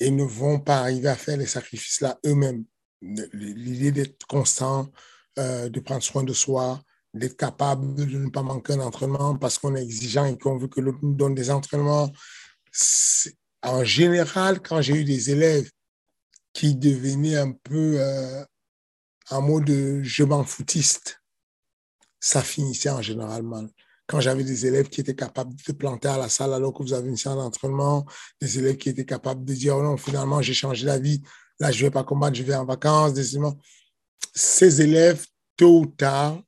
et 0.00 0.10
ne 0.10 0.24
vont 0.24 0.58
pas 0.58 0.80
arriver 0.80 1.10
à 1.10 1.16
faire 1.16 1.36
les 1.36 1.46
sacrifices-là 1.46 2.18
eux-mêmes. 2.26 2.64
L'idée 3.00 3.92
d'être 3.92 4.26
constant, 4.26 4.90
euh, 5.38 5.68
de 5.68 5.78
prendre 5.78 6.02
soin 6.02 6.24
de 6.24 6.32
soi, 6.32 6.82
d'être 7.14 7.36
capable 7.36 7.94
de 7.94 8.04
ne 8.04 8.30
pas 8.30 8.42
manquer 8.42 8.74
un 8.74 8.80
entraînement 8.80 9.36
parce 9.36 9.58
qu'on 9.58 9.74
est 9.74 9.82
exigeant 9.82 10.26
et 10.26 10.36
qu'on 10.36 10.58
veut 10.58 10.68
que 10.68 10.80
l'autre 10.80 10.98
nous 11.02 11.14
donne 11.14 11.34
des 11.34 11.50
entraînements. 11.50 12.12
En 13.62 13.84
général, 13.84 14.60
quand 14.60 14.80
j'ai 14.80 14.94
eu 14.94 15.04
des 15.04 15.30
élèves 15.30 15.70
qui 16.52 16.74
devenaient 16.74 17.36
un 17.36 17.52
peu 17.52 17.96
euh, 17.98 18.44
en 19.30 19.42
mode 19.42 20.02
je 20.02 20.24
m'en 20.24 20.44
foutiste, 20.44 21.20
ça 22.20 22.42
finissait 22.42 22.90
en 22.90 23.02
général 23.02 23.42
mal. 23.42 23.68
Quand 24.06 24.20
j'avais 24.20 24.44
des 24.44 24.66
élèves 24.66 24.88
qui 24.88 25.00
étaient 25.02 25.14
capables 25.14 25.54
de 25.66 25.72
planter 25.72 26.08
à 26.08 26.16
la 26.16 26.28
salle 26.28 26.54
alors 26.54 26.72
que 26.72 26.82
vous 26.82 26.94
avez 26.94 27.08
une 27.08 27.16
séance 27.16 27.36
d'entraînement, 27.36 28.06
des 28.40 28.58
élèves 28.58 28.76
qui 28.76 28.88
étaient 28.88 29.04
capables 29.04 29.44
de 29.44 29.54
dire 29.54 29.76
oh 29.76 29.82
non, 29.82 29.96
finalement, 29.96 30.40
j'ai 30.40 30.54
changé 30.54 30.86
la 30.86 30.98
vie, 30.98 31.22
là, 31.60 31.70
je 31.70 31.78
ne 31.78 31.88
vais 31.88 31.90
pas 31.90 32.04
combattre, 32.04 32.36
je 32.36 32.42
vais 32.42 32.54
en 32.54 32.64
vacances. 32.64 33.12
Ces 34.34 34.80
élèves, 34.80 35.26
tôt 35.56 35.80
ou 35.80 35.86
tard, 35.86 36.40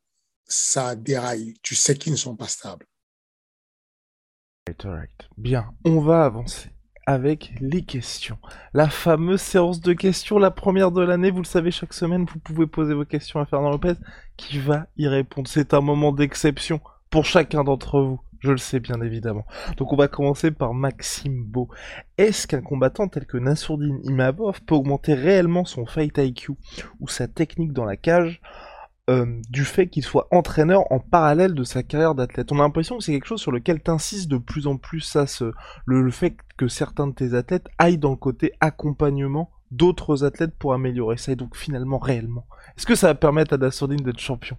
ça 0.51 0.97
déraille. 0.97 1.55
Tu 1.63 1.75
sais 1.75 1.95
qu'ils 1.97 2.13
ne 2.13 2.19
sont 2.19 2.37
pas 2.37 2.49
stables. 2.49 2.87
Bien, 5.39 5.73
on 5.85 6.01
va 6.01 6.25
avancer 6.25 6.71
avec 7.07 7.53
les 7.61 7.83
questions. 7.83 8.39
La 8.73 8.89
fameuse 8.89 9.41
séance 9.41 9.81
de 9.81 9.93
questions, 9.93 10.39
la 10.39 10.51
première 10.51 10.93
de 10.93 11.03
l'année, 11.03 11.31
vous 11.31 11.41
le 11.41 11.45
savez, 11.45 11.71
chaque 11.71 11.95
semaine, 11.95 12.25
vous 12.25 12.39
pouvez 12.39 12.67
poser 12.67 12.95
vos 12.95 13.05
questions 13.05 13.41
à 13.41 13.47
Fernand 13.47 13.71
Lopez 13.71 13.95
qui 14.37 14.59
va 14.59 14.87
y 14.97 15.09
répondre. 15.09 15.49
C'est 15.49 15.75
un 15.75 15.81
moment 15.81 16.13
d'exception 16.13 16.81
pour 17.11 17.25
chacun 17.25 17.65
d'entre 17.65 18.01
vous. 18.01 18.21
Je 18.41 18.53
le 18.53 18.59
sais 18.59 18.81
bien 18.81 19.01
évidemment. 19.03 19.45
Donc 19.77 19.93
on 19.93 19.97
va 19.97 20.09
commencer 20.09 20.51
par 20.51 20.73
Maxime 20.73 21.45
Beau. 21.45 21.69
Est-ce 22.17 22.47
qu'un 22.47 22.63
combattant 22.63 23.07
tel 23.07 23.27
que 23.27 23.37
Nassourdine 23.37 24.01
Imavov 24.05 24.63
peut 24.63 24.75
augmenter 24.75 25.15
réellement 25.15 25.65
son 25.65 25.85
fight 25.85 26.17
IQ 26.17 26.53
ou 27.01 27.09
sa 27.09 27.29
technique 27.29 27.73
dans 27.73 27.85
la 27.85 27.97
cage? 27.97 28.41
Euh, 29.11 29.27
du 29.49 29.65
fait 29.65 29.89
qu'il 29.89 30.05
soit 30.05 30.29
entraîneur 30.31 30.91
en 30.93 31.01
parallèle 31.01 31.55
de 31.55 31.65
sa 31.65 31.83
carrière 31.83 32.15
d'athlète. 32.15 32.53
On 32.53 32.61
a 32.61 32.63
l'impression 32.63 32.97
que 32.97 33.03
c'est 33.03 33.11
quelque 33.11 33.27
chose 33.27 33.41
sur 33.41 33.51
lequel 33.51 33.83
tu 33.83 33.91
insistes 33.91 34.29
de 34.29 34.39
plus 34.39 34.69
en 34.69 34.77
plus, 34.77 35.01
ça, 35.01 35.25
le, 35.85 36.11
fait 36.13 36.37
que 36.57 36.69
certains 36.69 37.09
de 37.09 37.15
tes 37.15 37.35
athlètes 37.35 37.67
aillent 37.79 37.99
dans 37.99 38.11
le 38.11 38.17
côté 38.17 38.53
accompagnement 38.61 39.51
d'autres 39.73 40.25
athlètes 40.25 40.55
pour 40.57 40.75
améliorer 40.75 41.17
ça, 41.17 41.33
et 41.33 41.37
donc 41.37 41.57
finalement 41.57 41.99
réellement. 41.99 42.47
Est-ce 42.77 42.87
que 42.87 42.95
ça 42.95 43.09
va 43.09 43.15
permettre 43.17 43.55
à 43.55 43.57
Nassourdine 43.57 44.05
d'être 44.05 44.21
champion? 44.21 44.57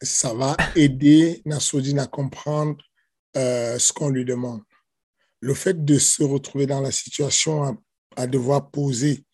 Ça 0.00 0.32
va 0.32 0.56
aider 0.76 1.42
Nassourdine 1.46 1.98
à 1.98 2.06
comprendre 2.06 2.76
euh, 3.36 3.76
ce 3.80 3.92
qu'on 3.92 4.10
lui 4.10 4.24
demande. 4.24 4.60
Le 5.40 5.54
fait 5.54 5.84
de 5.84 5.98
se 5.98 6.22
retrouver 6.22 6.66
dans 6.66 6.80
la 6.80 6.92
situation 6.92 7.76
à 8.16 8.26
devoir 8.28 8.70
poser 8.70 9.24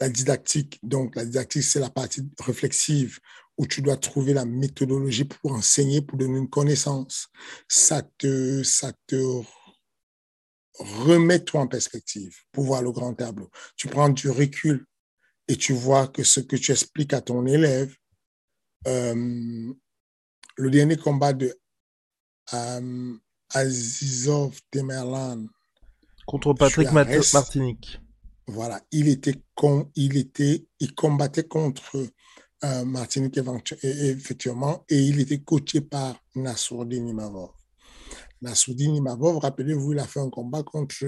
la 0.00 0.08
didactique, 0.08 0.78
donc 0.82 1.16
la 1.16 1.24
didactique, 1.24 1.62
c'est 1.62 1.80
la 1.80 1.90
partie 1.90 2.22
réflexive 2.40 3.20
où 3.56 3.66
tu 3.66 3.82
dois 3.82 3.96
trouver 3.96 4.34
la 4.34 4.44
méthodologie 4.44 5.24
pour 5.24 5.52
enseigner, 5.52 6.02
pour 6.02 6.18
donner 6.18 6.38
une 6.38 6.50
connaissance. 6.50 7.28
Ça 7.68 8.02
te, 8.02 8.62
ça 8.64 8.92
te 9.06 9.42
remet 10.78 11.44
toi 11.44 11.60
en 11.60 11.68
perspective 11.68 12.36
pour 12.50 12.64
voir 12.64 12.82
le 12.82 12.90
grand 12.90 13.14
tableau. 13.14 13.48
Tu 13.76 13.86
prends 13.88 14.08
du 14.08 14.28
recul 14.28 14.84
et 15.46 15.56
tu 15.56 15.72
vois 15.72 16.08
que 16.08 16.24
ce 16.24 16.40
que 16.40 16.56
tu 16.56 16.72
expliques 16.72 17.12
à 17.12 17.20
ton 17.20 17.46
élève, 17.46 17.94
euh, 18.88 19.72
le 20.56 20.70
dernier 20.70 20.96
combat 20.96 21.32
de 21.32 21.54
euh, 22.52 23.14
Azizov 23.50 24.58
Temerlan 24.70 25.46
contre 26.26 26.54
Patrick 26.54 26.90
Martinique 26.90 28.00
voilà, 28.46 28.80
il 28.90 29.08
était, 29.08 29.42
con, 29.54 29.90
il 29.96 30.94
combattait 30.94 31.44
contre 31.44 32.06
euh, 32.64 32.84
Martinique 32.84 33.38
effectivement, 33.82 34.84
et 34.88 35.00
il 35.00 35.20
était 35.20 35.40
coaché 35.40 35.80
par 35.80 36.16
Nassourdine 36.34 37.08
Imavov. 37.08 37.50
Nassourdine 38.42 38.96
Imavov, 38.96 39.38
rappelez-vous, 39.38 39.92
il 39.92 39.98
a 39.98 40.06
fait 40.06 40.20
un 40.20 40.30
combat 40.30 40.62
contre 40.62 41.04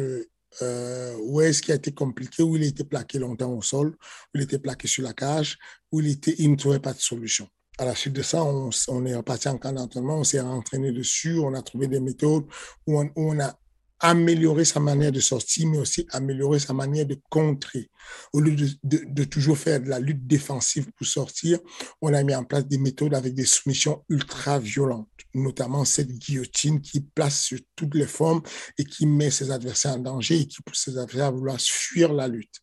euh, 0.62 1.16
où 1.22 1.40
est-ce 1.42 1.60
qui 1.60 1.72
a 1.72 1.74
été 1.74 1.92
compliqué, 1.92 2.42
où 2.42 2.56
il 2.56 2.62
était 2.62 2.84
plaqué 2.84 3.18
longtemps 3.18 3.52
au 3.52 3.62
sol, 3.62 3.88
où 3.88 4.38
il 4.38 4.42
était 4.42 4.58
plaqué 4.58 4.88
sur 4.88 5.02
la 5.02 5.12
cage, 5.12 5.58
où 5.92 6.00
il, 6.00 6.08
était, 6.08 6.34
il 6.38 6.50
ne 6.50 6.56
trouvait 6.56 6.80
pas 6.80 6.94
de 6.94 7.00
solution. 7.00 7.48
À 7.78 7.84
la 7.84 7.94
suite 7.94 8.14
de 8.14 8.22
ça, 8.22 8.42
on, 8.42 8.70
est 9.04 9.14
reparti 9.14 9.48
en 9.48 9.58
camp 9.58 9.72
d'entraînement, 9.72 10.18
on 10.18 10.24
s'est 10.24 10.40
entraîné 10.40 10.92
dessus, 10.92 11.38
on 11.38 11.52
a 11.52 11.60
trouvé 11.60 11.88
des 11.88 12.00
méthodes 12.00 12.46
où 12.86 12.98
on 12.98 13.40
a 13.40 13.58
améliorer 14.00 14.64
sa 14.64 14.80
manière 14.80 15.12
de 15.12 15.20
sortir, 15.20 15.66
mais 15.68 15.78
aussi 15.78 16.06
améliorer 16.10 16.58
sa 16.58 16.72
manière 16.72 17.06
de 17.06 17.18
contrer. 17.30 17.90
Au 18.32 18.40
lieu 18.40 18.54
de, 18.82 19.24
toujours 19.24 19.56
faire 19.56 19.80
de 19.80 19.88
la 19.88 19.98
lutte 19.98 20.26
défensive 20.26 20.90
pour 20.96 21.06
sortir, 21.06 21.58
on 22.02 22.12
a 22.12 22.22
mis 22.22 22.34
en 22.34 22.44
place 22.44 22.66
des 22.66 22.78
méthodes 22.78 23.14
avec 23.14 23.34
des 23.34 23.46
soumissions 23.46 24.04
ultra 24.08 24.58
violentes, 24.58 25.08
notamment 25.34 25.84
cette 25.84 26.10
guillotine 26.10 26.80
qui 26.80 27.00
place 27.00 27.40
sur 27.40 27.58
toutes 27.74 27.94
les 27.94 28.06
formes 28.06 28.42
et 28.78 28.84
qui 28.84 29.06
met 29.06 29.30
ses 29.30 29.50
adversaires 29.50 29.94
en 29.94 29.98
danger 29.98 30.40
et 30.40 30.46
qui 30.46 30.62
pousse 30.62 30.84
ses 30.84 30.98
adversaires 30.98 31.26
à 31.26 31.30
vouloir 31.30 31.60
fuir 31.60 32.12
la 32.12 32.28
lutte. 32.28 32.60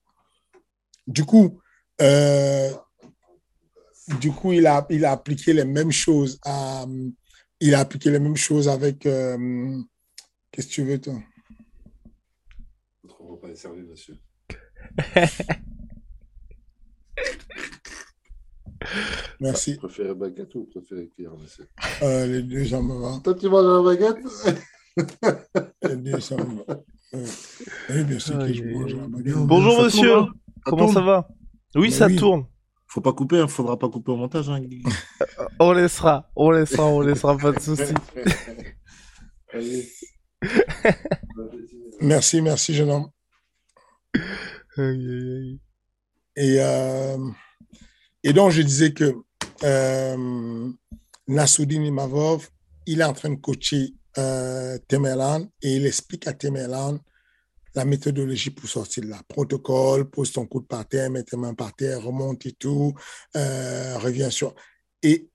Du 1.07 1.25
coup, 1.25 1.59
euh, 2.01 2.71
du 4.19 4.31
coup, 4.31 4.53
il 4.53 4.67
a, 4.67 4.85
appliqué 5.11 5.53
les 5.53 5.65
mêmes 5.65 5.91
choses 5.91 6.39
il 7.63 7.75
a 7.75 7.79
appliqué 7.79 8.11
les 8.11 8.19
mêmes 8.19 8.35
choses 8.35 8.67
avec. 8.67 9.05
Euh, 9.05 9.81
qu'est-ce 10.53 10.67
que 10.67 10.73
tu 10.73 10.83
veux, 10.85 11.01
toi? 11.01 11.15
Votre 13.03 13.21
repas 13.21 13.49
est 13.49 13.55
servi, 13.55 13.81
monsieur. 13.81 14.15
Merci. 19.39 19.73
Vous 19.73 19.87
préférez 19.87 20.13
baguette 20.13 20.53
ou 20.55 20.59
vous 20.61 20.65
préférez 20.79 21.07
cuillère, 21.09 21.35
monsieur? 21.37 21.67
Euh, 22.01 22.25
Les 22.27 22.43
deux, 22.43 22.65
ça 22.65 22.81
me 22.81 22.93
va. 22.99 23.19
Toi, 23.23 23.33
tu 23.35 23.47
manges 23.49 23.65
la 23.65 23.81
baguette? 23.81 24.25
Les 25.83 25.95
deux, 25.97 26.19
ça 26.19 26.35
me 26.37 26.57
va. 26.65 26.81
Euh, 27.15 27.25
oui, 27.91 28.03
bien 28.03 28.19
sûr 28.19 28.37
que 28.39 28.53
je 28.53 28.63
mange 28.63 28.95
la 28.95 29.07
baguette. 29.07 29.35
Bonjour 29.35 29.75
Ça 29.77 29.83
monsieur, 29.85 30.09
tourne, 30.09 30.29
hein? 30.29 30.33
Comment 30.65 30.87
ça 30.87 31.01
va? 31.01 31.27
Oui, 31.75 31.89
Bah 31.89 31.95
ça 31.95 32.07
oui. 32.07 32.15
tourne. 32.17 32.45
Faut 32.87 33.01
pas 33.01 33.13
couper, 33.13 33.39
hein, 33.39 33.47
faudra 33.47 33.79
pas 33.79 33.89
couper 33.89 34.11
au 34.11 34.17
montage. 34.17 34.49
Hein. 34.49 34.59
Guigui. 34.59 34.83
On 35.59 35.71
laissera, 35.71 36.29
on 36.35 36.51
laissera, 36.51 36.85
on 36.85 37.01
laissera, 37.01 37.37
pas 37.37 37.51
de 37.51 37.59
soucis. 37.59 37.93
Allez. 39.51 39.87
Merci, 42.01 42.41
merci, 42.41 42.73
jeune 42.73 42.89
homme. 42.89 43.09
Et, 46.35 46.57
euh, 46.59 47.17
et 48.23 48.33
donc, 48.33 48.51
je 48.51 48.61
disais 48.61 48.93
que 48.93 49.15
euh, 49.63 50.69
Nassoudine 51.27 51.85
Imavov, 51.85 52.49
il 52.85 53.01
est 53.01 53.05
en 53.05 53.13
train 53.13 53.29
de 53.29 53.35
coacher 53.35 53.93
euh, 54.17 54.77
Temerlan 54.87 55.47
et 55.61 55.75
il 55.75 55.85
explique 55.85 56.27
à 56.27 56.33
Temerlan 56.33 56.99
la 57.75 57.85
méthodologie 57.85 58.51
pour 58.51 58.69
sortir 58.69 59.03
de 59.03 59.09
là. 59.09 59.21
Protocole, 59.27 60.09
pose 60.09 60.31
ton 60.31 60.45
coude 60.45 60.67
par 60.67 60.87
terre, 60.87 61.09
mets 61.09 61.23
tes 61.23 61.37
mains 61.37 61.55
par 61.55 61.73
terre, 61.75 62.03
remonte 62.03 62.45
et 62.45 62.51
tout, 62.51 62.93
euh, 63.35 63.97
reviens 63.97 64.29
sur. 64.29 64.53
Et 65.01 65.29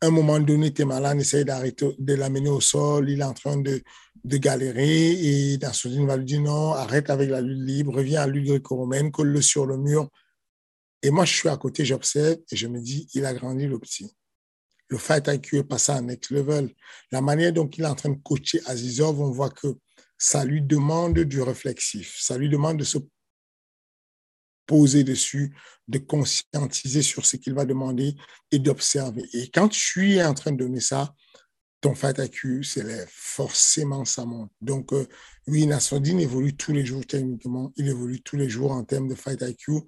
à 0.00 0.06
un 0.06 0.10
moment 0.10 0.40
donné, 0.40 0.72
Temerlan 0.72 1.18
essaye 1.18 1.44
d'arrêter, 1.44 1.94
de 1.98 2.14
l'amener 2.14 2.48
au 2.48 2.60
sol, 2.60 3.08
il 3.10 3.20
est 3.20 3.24
en 3.24 3.32
train 3.32 3.58
de, 3.58 3.82
de 4.24 4.36
galérer 4.38 5.12
et 5.12 5.58
Nassoudine 5.58 6.06
va 6.06 6.16
lui 6.16 6.24
dire 6.24 6.40
non, 6.40 6.72
arrête 6.72 7.10
avec 7.10 7.28
la 7.28 7.40
lutte 7.40 7.62
libre, 7.62 7.94
reviens 7.94 8.22
à 8.22 8.26
lutte 8.26 8.46
gréco-romaine, 8.46 9.10
colle-le 9.10 9.42
sur 9.42 9.66
le 9.66 9.76
mur. 9.76 10.08
Et 11.02 11.10
moi, 11.10 11.26
je 11.26 11.34
suis 11.34 11.48
à 11.48 11.56
côté, 11.56 11.84
j'observe 11.84 12.38
et 12.50 12.56
je 12.56 12.66
me 12.66 12.80
dis, 12.80 13.06
il 13.12 13.26
a 13.26 13.34
grandi 13.34 13.66
le 13.66 13.78
petit. 13.78 14.10
Le 14.88 14.96
fight 14.96 15.26
IQ 15.28 15.58
est 15.58 15.64
passé 15.64 15.92
à 15.92 16.00
next 16.00 16.30
level. 16.30 16.74
La 17.10 17.20
manière 17.20 17.52
dont 17.52 17.68
il 17.68 17.84
est 17.84 17.86
en 17.86 17.94
train 17.94 18.10
de 18.10 18.20
coacher 18.22 18.60
Azizov, 18.66 19.20
on 19.20 19.30
voit 19.30 19.50
que 19.50 19.76
ça 20.16 20.44
lui 20.44 20.62
demande 20.62 21.18
du 21.18 21.42
réflexif. 21.42 22.16
Ça 22.18 22.38
lui 22.38 22.48
demande 22.48 22.78
de 22.78 22.84
se 22.84 22.98
poser 24.66 25.04
dessus, 25.04 25.54
de 25.88 25.98
conscientiser 25.98 27.02
sur 27.02 27.26
ce 27.26 27.36
qu'il 27.36 27.54
va 27.54 27.66
demander 27.66 28.14
et 28.50 28.58
d'observer. 28.58 29.24
Et 29.34 29.50
quand 29.50 29.70
je 29.72 29.78
suis 29.78 30.22
en 30.22 30.32
train 30.32 30.52
de 30.52 30.58
donner 30.58 30.80
ça, 30.80 31.14
ton 31.84 31.94
fight 31.94 32.16
IQ 32.18 32.64
s'élève. 32.64 33.06
Forcément, 33.10 34.06
ça 34.06 34.24
monte. 34.24 34.50
Donc, 34.62 34.94
euh, 34.94 35.06
oui, 35.46 35.66
Nassoudine 35.66 36.18
évolue 36.18 36.56
tous 36.56 36.72
les 36.72 36.82
jours 36.82 37.04
techniquement. 37.06 37.74
Il 37.76 37.86
évolue 37.88 38.22
tous 38.22 38.36
les 38.36 38.48
jours 38.48 38.72
en 38.72 38.84
termes 38.84 39.06
de 39.06 39.14
fight 39.14 39.42
IQ. 39.42 39.82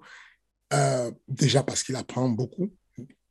Euh, 0.73 1.11
déjà 1.27 1.63
parce 1.63 1.81
qu'il 1.81 1.95
apprend 1.95 2.29
beaucoup, 2.29 2.71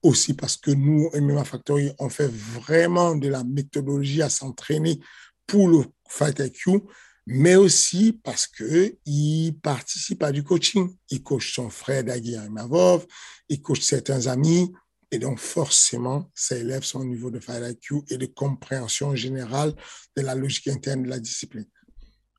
aussi 0.02 0.34
parce 0.34 0.56
que 0.56 0.72
nous, 0.72 1.08
MMA 1.14 1.44
Factory, 1.44 1.92
on 2.00 2.08
fait 2.08 2.26
vraiment 2.26 3.14
de 3.14 3.28
la 3.28 3.44
méthodologie 3.44 4.22
à 4.22 4.30
s'entraîner 4.30 4.98
pour 5.46 5.68
le 5.68 5.84
Fight 6.08 6.36
IQ, 6.40 6.80
mais 7.24 7.54
aussi 7.54 8.18
parce 8.24 8.48
que 8.48 8.96
il 9.04 9.52
participe 9.62 10.24
à 10.24 10.32
du 10.32 10.42
coaching. 10.42 10.92
Il 11.10 11.22
coach 11.22 11.54
son 11.54 11.70
frère 11.70 12.02
Daguir 12.02 12.44
Imavov, 12.44 13.06
il 13.48 13.62
coach 13.62 13.82
certains 13.82 14.26
amis, 14.26 14.72
et 15.12 15.18
donc 15.18 15.38
forcément, 15.38 16.30
ça 16.34 16.56
élève 16.56 16.82
son 16.82 17.04
niveau 17.04 17.30
de 17.30 17.38
Fight 17.38 17.62
IQ 17.62 18.02
et 18.10 18.18
de 18.18 18.26
compréhension 18.26 19.14
générale 19.14 19.72
de 20.16 20.22
la 20.22 20.34
logique 20.34 20.68
interne 20.68 21.04
de 21.04 21.08
la 21.08 21.20
discipline. 21.20 21.66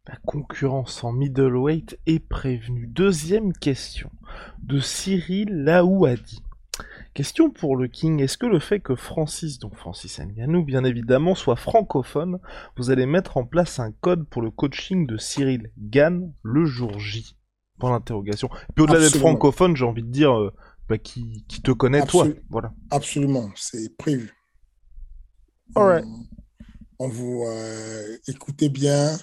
La 0.07 0.17
concurrence 0.25 1.03
en 1.03 1.11
middleweight 1.11 1.99
est 2.05 2.19
prévenue. 2.19 2.87
Deuxième 2.87 3.51
question 3.53 4.09
de 4.63 4.79
Cyril 4.79 5.49
Laouadi. 5.49 6.41
Question 7.13 7.49
pour 7.49 7.75
le 7.75 7.87
King. 7.87 8.21
Est-ce 8.21 8.37
que 8.37 8.45
le 8.45 8.59
fait 8.59 8.79
que 8.79 8.95
Francis, 8.95 9.59
donc 9.59 9.75
Francis 9.75 10.19
Ngannou 10.19 10.63
bien 10.63 10.83
évidemment, 10.83 11.35
soit 11.35 11.55
francophone, 11.55 12.39
vous 12.77 12.91
allez 12.91 13.05
mettre 13.05 13.37
en 13.37 13.45
place 13.45 13.79
un 13.79 13.91
code 13.91 14.27
pour 14.29 14.41
le 14.41 14.51
coaching 14.51 15.07
de 15.07 15.17
Cyril 15.17 15.71
Gann 15.77 16.31
le 16.43 16.65
jour 16.65 16.99
J? 16.99 17.35
Pour 17.79 17.89
l'interrogation. 17.89 18.49
Puis 18.75 18.83
au-delà 18.83 18.99
d'être 18.99 19.17
francophone, 19.17 19.75
j'ai 19.75 19.85
envie 19.85 20.03
de 20.03 20.11
dire 20.11 20.37
euh, 20.37 20.53
bah, 20.87 20.97
qui, 20.97 21.45
qui 21.47 21.61
te 21.61 21.71
connaît 21.71 22.05
toi. 22.05 22.27
Voilà. 22.49 22.73
Absolument, 22.91 23.51
c'est 23.55 23.95
prévu. 23.97 24.33
Alright. 25.75 26.05
On, 26.99 27.05
on 27.05 27.09
vous 27.09 27.43
euh, 27.45 28.17
écoutez 28.27 28.69
bien, 28.69 29.17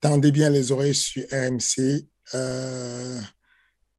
tendez 0.00 0.30
bien 0.30 0.50
les 0.50 0.72
oreilles 0.72 0.94
sur 0.94 1.24
RMC, 1.32 2.06
euh, 2.34 3.20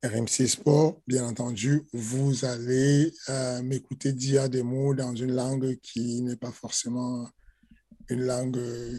RMC 0.04 0.48
Sport, 0.48 1.02
bien 1.08 1.26
entendu. 1.26 1.84
Vous 1.92 2.46
allez 2.46 3.12
euh, 3.30 3.62
m'écouter 3.64 4.14
dire 4.14 4.50
des 4.50 4.64
mots 4.64 4.94
dans 4.94 5.16
une 5.16 5.34
langue 5.34 5.78
qui 5.82 6.22
n'est 6.22 6.36
pas 6.36 6.52
forcément 6.52 7.28
une 8.10 8.22
langue 8.22 8.58
euh, 8.58 8.98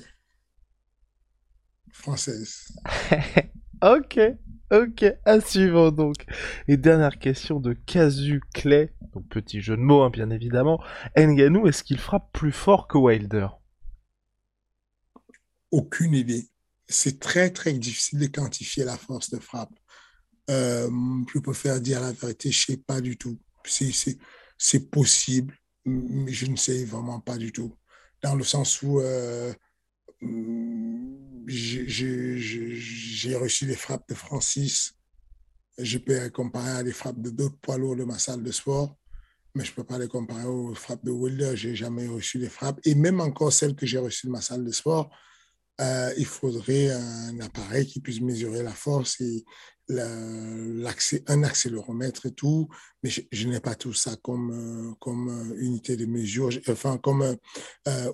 française. 1.92 2.68
Ok, 3.80 4.18
ok, 4.70 5.04
à 5.24 5.40
suivre 5.40 5.90
donc. 5.90 6.16
Et 6.68 6.76
dernière 6.76 7.18
question 7.18 7.60
de 7.60 7.72
Casu 7.72 8.40
Clay, 8.54 8.92
donc 9.14 9.28
petit 9.28 9.60
jeu 9.60 9.76
de 9.76 9.82
mots 9.82 10.02
hein, 10.02 10.10
bien 10.10 10.30
évidemment. 10.30 10.82
Ngannou, 11.16 11.66
est-ce 11.68 11.82
qu'il 11.82 11.98
frappe 11.98 12.32
plus 12.32 12.52
fort 12.52 12.88
que 12.88 12.98
Wilder? 12.98 13.48
Aucune 15.70 16.14
idée. 16.14 16.48
C'est 16.88 17.20
très, 17.20 17.50
très 17.50 17.72
difficile 17.74 18.20
de 18.20 18.26
quantifier 18.26 18.84
la 18.84 18.96
force 18.96 19.30
de 19.30 19.38
frappe. 19.38 19.72
Euh, 20.50 20.88
je 21.32 21.38
préfère 21.40 21.80
dire 21.80 22.00
la 22.00 22.12
vérité, 22.12 22.50
je 22.50 22.72
ne 22.72 22.76
sais 22.76 22.82
pas 22.82 23.00
du 23.00 23.18
tout. 23.18 23.38
C'est- 23.64 24.18
possible, 24.90 25.54
mais 25.84 26.32
je 26.32 26.46
ne 26.46 26.56
sais 26.56 26.84
vraiment 26.84 27.20
pas 27.20 27.36
du 27.36 27.52
tout. 27.52 27.76
Dans 28.22 28.34
le 28.34 28.44
sens 28.44 28.82
où 28.82 29.00
euh, 29.00 29.52
j'ai- 31.48 33.36
reçu 33.36 33.66
des 33.66 33.76
frappes 33.76 34.08
de 34.08 34.14
Francis. 34.14 34.94
Je 35.78 35.98
peux 35.98 36.22
les 36.22 36.30
comparer 36.30 36.70
à 36.70 36.82
des 36.82 36.92
frappes 36.92 37.20
de 37.20 37.30
d'autres 37.30 37.58
poids 37.60 37.78
lourds 37.78 37.96
de 37.96 38.04
ma 38.04 38.18
salle 38.18 38.42
de 38.42 38.52
sport, 38.52 38.96
mais 39.54 39.64
je 39.64 39.70
ne 39.70 39.76
peux 39.76 39.84
pas 39.84 39.98
les 39.98 40.08
comparer 40.08 40.44
aux 40.46 40.74
frappes 40.74 41.04
de 41.04 41.10
Wilder. 41.10 41.56
Je 41.56 41.68
n'ai 41.68 41.76
jamais 41.76 42.06
reçu 42.06 42.38
des 42.38 42.48
frappes. 42.48 42.80
Et 42.84 42.94
même 42.94 43.20
encore 43.20 43.52
celles 43.52 43.74
que 43.74 43.86
j'ai 43.86 43.98
reçues 43.98 44.26
de 44.26 44.32
ma 44.32 44.40
salle 44.40 44.64
de 44.64 44.72
sport, 44.72 45.10
euh, 45.80 46.12
il 46.16 46.26
faudrait 46.26 46.90
un 46.90 47.40
appareil 47.40 47.86
qui 47.86 48.00
puisse 48.00 48.20
mesurer 48.20 48.62
la 48.62 48.72
force 48.72 49.20
et 49.20 49.44
la- 49.88 50.06
l'accé- 50.82 51.22
un 51.28 51.42
accéléromètre 51.44 52.26
et 52.26 52.32
tout, 52.32 52.68
mais 53.02 53.10
je, 53.10 53.48
n'ai 53.48 53.60
pas 53.60 53.74
tout 53.74 53.94
ça 53.94 54.16
comme, 54.16 54.50
euh, 54.52 54.94
comme 55.00 55.28
euh, 55.30 55.56
unité 55.60 55.96
de 55.96 56.04
mesure, 56.04 56.50
enfin 56.68 56.98
comme 56.98 57.36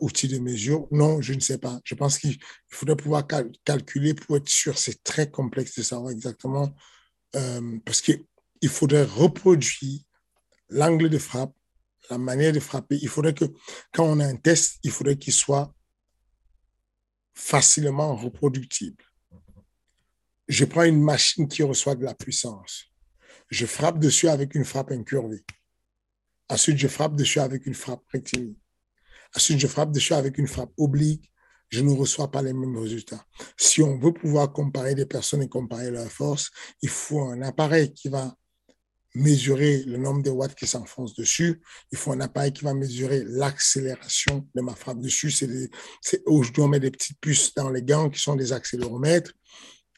outil 0.01 0.29
de 0.29 0.39
mesure. 0.39 0.87
Non, 0.93 1.21
je 1.21 1.35
ne 1.35 1.41
sais 1.41 1.59
pas. 1.59 1.81
Je 1.85 1.95
pense 1.95 2.19
qu'il 2.19 2.39
faudrait 2.71 2.97
pouvoir 2.97 3.27
cal- 3.27 3.51
calculer 3.65 4.15
pour 4.15 4.37
être 4.37 4.49
sûr. 4.49 4.79
C'est 4.79 5.03
très 5.03 5.31
complexe 5.31 5.77
de 5.77 5.83
savoir 5.83 6.13
exactement 6.13 6.75
euh, 7.37 7.79
parce 7.85 8.01
qu'il 8.01 8.25
faudrait 8.69 9.05
reproduire 9.05 10.01
l'angle 10.69 11.09
de 11.09 11.19
frappe, 11.19 11.55
la 12.11 12.19
manière 12.19 12.53
de 12.53 12.61
frapper. 12.61 12.99
Il 13.03 13.09
faudrait 13.09 13.35
que 13.35 13.47
quand 13.93 14.05
on 14.05 14.21
a 14.21 14.27
un 14.27 14.37
test, 14.37 14.79
il 14.83 14.91
faudrait 14.91 15.17
qu'il 15.17 15.33
soit 15.33 15.75
facilement 17.35 18.15
reproductible. 18.17 19.05
Je 20.49 20.65
prends 20.65 20.85
une 20.85 21.03
machine 21.03 21.49
qui 21.49 21.63
reçoit 21.63 21.95
de 21.95 22.05
la 22.05 22.15
puissance. 22.15 22.85
Je 23.51 23.67
frappe 23.67 23.99
dessus 23.99 24.29
avec 24.29 24.55
une 24.55 24.65
frappe 24.65 24.93
incurvée. 24.93 25.45
Ensuite, 26.49 26.79
je 26.79 26.89
frappe 26.89 27.17
dessus 27.17 27.41
avec 27.41 27.67
une 27.67 27.75
frappe 27.75 28.03
rectiligne. 28.09 28.57
Ensuite, 29.35 29.59
je 29.59 29.67
frappe 29.67 29.91
dessus 29.91 30.15
avec 30.15 30.39
une 30.39 30.47
frappe 30.47 30.73
oblique. 30.77 31.31
Je 31.71 31.81
ne 31.81 31.93
reçois 31.93 32.31
pas 32.31 32.43
les 32.43 32.53
mêmes 32.53 32.77
résultats. 32.77 33.27
Si 33.57 33.83
on 33.83 33.99
veut 33.99 34.13
pouvoir 34.13 34.53
comparer 34.53 34.95
des 34.95 35.07
personnes 35.07 35.43
et 35.43 35.49
comparer 35.49 35.91
leur 35.91 36.11
force, 36.11 36.51
il 36.83 36.89
faut 36.89 37.23
un 37.23 37.43
appareil 37.43 37.93
qui 37.93 38.09
va 38.09 38.37
mesurer 39.15 39.85
le 39.85 39.97
nombre 39.97 40.23
de 40.23 40.31
watts 40.31 40.55
qui 40.55 40.67
s'enfoncent 40.67 41.15
dessus. 41.15 41.63
Il 41.93 41.99
faut 41.99 42.13
un 42.13 42.21
appareil 42.21 42.53
qui 42.53 42.65
va 42.65 42.75
mesurer 42.75 43.23
l'accélération 43.25 44.47
de 44.55 44.61
ma 44.61 44.75
frappe 44.75 45.01
dessus. 45.01 45.31
C'est 45.31 45.49
je 46.03 46.53
dois 46.53 46.69
mettre 46.69 46.83
des 46.83 46.91
petites 46.91 47.21
puces 47.21 47.55
dans 47.55 47.71
les 47.71 47.83
gants 47.83 48.11
qui 48.11 48.21
sont 48.21 48.37
des 48.37 48.53
accéléromètres 48.53 49.33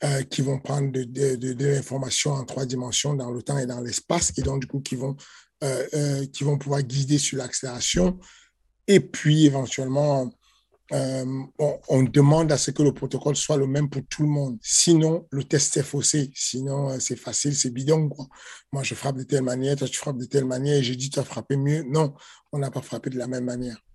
euh, 0.05 0.23
qui 0.23 0.43
vont 0.43 0.59
prendre 0.59 0.93
de 0.93 1.65
l'information 1.65 2.33
en 2.33 2.45
trois 2.45 2.67
dimensions 2.67 3.15
dans 3.15 3.31
le 3.31 3.43
temps 3.43 3.57
et 3.57 3.65
dans 3.65 3.81
l'espace 3.81 4.31
et 4.37 4.43
donc 4.43 4.61
du 4.61 4.67
coup 4.67 4.81
qui 4.81 4.95
vont, 4.95 5.17
euh, 5.65 5.87
euh, 5.95 6.27
qui 6.27 6.45
vont 6.45 6.59
pouvoir 6.59 6.83
guider 6.83 7.17
sur 7.17 7.39
l'accélération. 7.39 8.19
Et 8.87 9.01
puis 9.01 9.47
éventuellement, 9.47 10.31
euh, 10.92 11.25
on, 11.59 11.81
on 11.88 12.03
demande 12.03 12.53
à 12.53 12.59
ce 12.59 12.70
que 12.70 12.83
le 12.83 12.92
protocole 12.92 13.37
soit 13.37 13.57
le 13.57 13.66
même 13.66 13.88
pour 13.90 14.03
tout 14.09 14.22
le 14.22 14.29
monde. 14.29 14.59
Sinon, 14.62 15.27
le 15.31 15.44
test 15.44 15.77
est 15.77 15.83
faussé. 15.83 16.31
Sinon, 16.35 16.90
euh, 16.90 16.99
c'est 17.01 17.16
facile, 17.16 17.57
c'est 17.57 17.70
bidon. 17.70 18.09
Quoi. 18.09 18.27
Moi, 18.72 18.83
je 18.83 18.94
frappe 18.94 19.16
de 19.16 19.25
telle 19.25 19.42
manière, 19.42 19.77
toi, 19.77 19.88
tu 19.88 19.96
frappes 19.96 20.18
de 20.18 20.27
telle 20.27 20.44
manière 20.44 20.77
et 20.77 20.83
j'ai 20.83 20.96
dit, 20.96 21.11
tu 21.11 21.18
as 21.18 21.25
frappé 21.25 21.57
mieux. 21.57 21.85
Non, 21.88 22.14
on 22.53 22.59
n'a 22.59 22.70
pas 22.70 22.83
frappé 22.83 23.11
de 23.11 23.18
la 23.18 23.27
même 23.27 23.44
manière. 23.44 23.86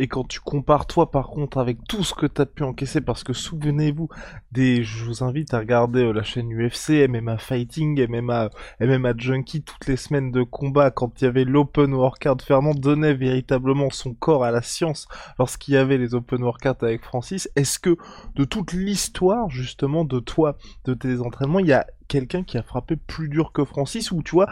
Et 0.00 0.08
quand 0.08 0.26
tu 0.26 0.40
compares 0.40 0.86
toi 0.86 1.10
par 1.10 1.28
contre 1.28 1.58
avec 1.58 1.84
tout 1.86 2.02
ce 2.02 2.14
que 2.14 2.24
t'as 2.24 2.46
pu 2.46 2.62
encaisser, 2.62 3.02
parce 3.02 3.22
que 3.22 3.34
souvenez-vous, 3.34 4.08
des, 4.50 4.82
je 4.82 5.04
vous 5.04 5.22
invite 5.22 5.52
à 5.52 5.58
regarder 5.58 6.04
euh, 6.04 6.12
la 6.12 6.22
chaîne 6.22 6.50
UFC, 6.50 7.06
MMA 7.06 7.36
Fighting, 7.36 8.06
MMA, 8.08 8.48
MMA 8.80 9.12
Junkie, 9.18 9.62
toutes 9.62 9.86
les 9.86 9.98
semaines 9.98 10.30
de 10.30 10.42
combat, 10.42 10.90
quand 10.90 11.20
il 11.20 11.24
y 11.24 11.26
avait 11.28 11.44
l'Open 11.44 11.92
Workout, 11.92 12.40
Fernand 12.40 12.72
donnait 12.72 13.12
véritablement 13.12 13.90
son 13.90 14.14
corps 14.14 14.42
à 14.42 14.50
la 14.50 14.62
science 14.62 15.06
lorsqu'il 15.38 15.74
y 15.74 15.76
avait 15.76 15.98
les 15.98 16.14
Open 16.14 16.42
Workout 16.42 16.82
avec 16.82 17.04
Francis. 17.04 17.50
Est-ce 17.54 17.78
que 17.78 17.98
de 18.36 18.44
toute 18.44 18.72
l'histoire 18.72 19.50
justement 19.50 20.06
de 20.06 20.18
toi, 20.18 20.56
de 20.86 20.94
tes 20.94 21.20
entraînements, 21.20 21.58
il 21.58 21.66
y 21.66 21.74
a 21.74 21.86
quelqu'un 22.08 22.42
qui 22.42 22.56
a 22.56 22.62
frappé 22.62 22.96
plus 22.96 23.28
dur 23.28 23.52
que 23.52 23.66
Francis 23.66 24.12
ou 24.12 24.22
tu 24.22 24.30
vois 24.30 24.48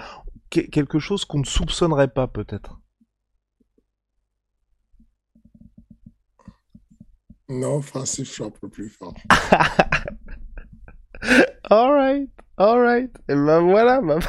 quelque 0.51 0.99
chose 0.99 1.25
qu'on 1.25 1.39
ne 1.39 1.47
soupçonnerait 1.47 2.09
pas 2.09 2.27
peut-être? 2.27 2.79
Non, 7.49 7.81
Francis 7.81 8.35
frappe 8.35 8.59
le 8.63 8.69
plus 8.69 8.91
fort. 8.91 9.15
alright, 11.71 12.29
alright. 12.59 13.11
Et 13.29 13.35
ben 13.35 13.61
voilà, 13.61 14.03
ma 14.03 14.19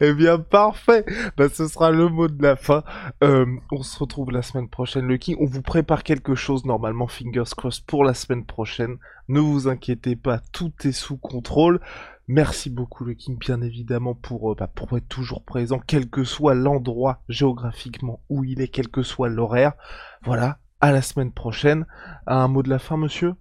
Eh 0.00 0.14
bien, 0.14 0.38
parfait. 0.38 1.04
Ben, 1.36 1.50
ce 1.50 1.68
sera 1.68 1.90
le 1.90 2.08
mot 2.08 2.28
de 2.28 2.42
la 2.42 2.56
fin. 2.56 2.84
Euh, 3.22 3.44
on 3.70 3.82
se 3.82 3.98
retrouve 3.98 4.30
la 4.30 4.40
semaine 4.40 4.68
prochaine, 4.68 5.18
King. 5.18 5.36
On 5.40 5.44
vous 5.44 5.60
prépare 5.60 6.04
quelque 6.04 6.34
chose, 6.34 6.64
normalement, 6.64 7.06
fingers 7.06 7.54
crossed, 7.54 7.84
pour 7.84 8.02
la 8.04 8.14
semaine 8.14 8.46
prochaine. 8.46 8.96
Ne 9.28 9.40
vous 9.40 9.68
inquiétez 9.68 10.16
pas, 10.16 10.40
tout 10.52 10.72
est 10.84 10.92
sous 10.92 11.18
contrôle. 11.18 11.80
Merci 12.28 12.70
beaucoup, 12.70 13.04
King, 13.14 13.36
bien 13.38 13.60
évidemment, 13.60 14.14
pour, 14.14 14.52
euh, 14.52 14.54
bah, 14.54 14.68
pour 14.68 14.96
être 14.96 15.08
toujours 15.08 15.44
présent, 15.44 15.78
quel 15.86 16.08
que 16.08 16.24
soit 16.24 16.54
l'endroit 16.54 17.20
géographiquement 17.28 18.22
où 18.30 18.44
il 18.44 18.62
est, 18.62 18.68
quel 18.68 18.88
que 18.88 19.02
soit 19.02 19.28
l'horaire. 19.28 19.74
Voilà, 20.22 20.60
à 20.82 20.90
la 20.90 21.00
semaine 21.00 21.32
prochaine. 21.32 21.86
Un 22.26 22.48
mot 22.48 22.62
de 22.62 22.68
la 22.68 22.78
fin, 22.78 22.98
monsieur? 22.98 23.32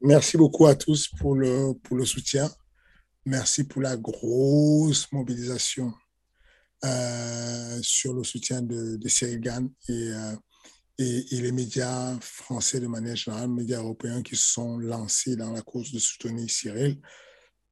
Merci 0.00 0.36
beaucoup 0.38 0.66
à 0.66 0.74
tous 0.74 1.08
pour 1.08 1.34
le, 1.34 1.74
pour 1.82 1.96
le 1.96 2.06
soutien. 2.06 2.48
Merci 3.26 3.64
pour 3.64 3.82
la 3.82 3.96
grosse 3.96 5.10
mobilisation 5.12 5.92
euh, 6.84 7.78
sur 7.82 8.14
le 8.14 8.24
soutien 8.24 8.62
de, 8.62 8.98
Cyril 9.08 9.40
Gann 9.40 9.68
et, 9.88 10.12
euh, 10.12 10.36
et, 10.98 11.34
et, 11.34 11.40
les 11.40 11.52
médias 11.52 12.18
français 12.20 12.80
de 12.80 12.86
manière 12.86 13.14
générale, 13.14 13.48
médias 13.48 13.78
européens 13.78 14.22
qui 14.22 14.36
se 14.36 14.52
sont 14.52 14.78
lancés 14.78 15.36
dans 15.36 15.52
la 15.52 15.62
cause 15.62 15.92
de 15.92 15.98
soutenir 15.98 16.48
Cyril 16.50 17.00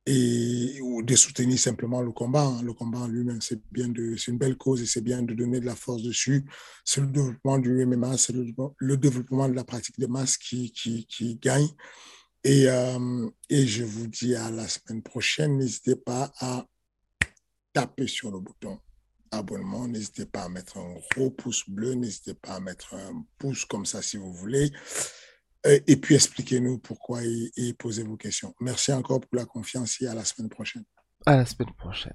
et 0.07 0.81
ou 0.81 1.03
de 1.03 1.15
soutenir 1.15 1.59
simplement 1.59 2.03
le 2.03 2.13
combat. 2.13 2.45
Hein. 2.45 2.63
Le 2.63 2.73
combat 2.73 3.07
lui-même, 3.09 3.41
c'est 3.41 3.61
bien 3.71 3.89
de, 3.89 4.17
c'est 4.17 4.31
une 4.31 4.39
belle 4.39 4.57
cause 4.57 4.83
et 4.83 4.87
c'est 4.87 5.03
bien 5.03 5.23
de 5.23 5.35
donner 5.35 5.61
de 5.61 5.67
la 5.67 5.77
force 5.77 6.03
dessus. 6.03 6.45
C'est 6.85 7.01
le 7.01 7.09
développement 7.09 7.59
du 7.59 7.85
MMA, 7.85 8.17
c'est 8.17 8.33
le, 8.33 8.97
développement 8.97 9.49
de 9.49 9.55
la 9.55 9.65
pratique 9.65 9.99
de 9.99 10.07
masse 10.07 10.37
qui, 10.37 10.73
qui, 10.73 11.07
qui 11.07 11.37
gagne. 11.37 11.69
Et, 12.43 12.69
euh, 12.69 13.29
et 13.51 13.67
je 13.67 13.85
vous 13.85 14.07
dis 14.07 14.35
à 14.35 14.51
la 14.51 14.67
semaine 14.67 15.03
prochaine. 15.03 15.59
N'hésitez 15.59 15.97
pas 15.97 16.33
à 16.41 16.67
taper 17.73 18.07
sur 18.07 18.31
le 18.31 18.41
bouton 18.41 18.79
abonnement. 19.31 19.87
N'hésitez 19.87 20.27
pas 20.27 20.45
à 20.45 20.49
mettre 20.49 20.79
un 20.79 20.95
gros 21.15 21.31
pouce 21.31 21.69
bleu. 21.69 21.95
N'hésitez 21.95 22.35
pas 22.35 22.55
à 22.55 22.61
mettre 22.61 22.95
un 22.95 23.25
pouce 23.39 23.65
comme 23.65 23.87
ça 23.87 24.03
si 24.03 24.17
vous 24.17 24.33
voulez. 24.33 24.73
Et 25.65 25.97
puis 25.97 26.15
expliquez-nous 26.15 26.79
pourquoi 26.79 27.21
et, 27.23 27.75
posez 27.75 28.03
vos 28.03 28.17
questions. 28.17 28.55
Merci 28.61 28.93
encore 28.93 29.21
pour 29.21 29.37
la 29.37 29.45
confiance 29.45 30.01
et 30.01 30.07
à 30.07 30.15
la 30.15 30.25
semaine 30.25 30.49
prochaine. 30.49 30.85
À 31.27 31.37
la 31.37 31.45
semaine 31.45 31.75
prochaine. 31.77 32.15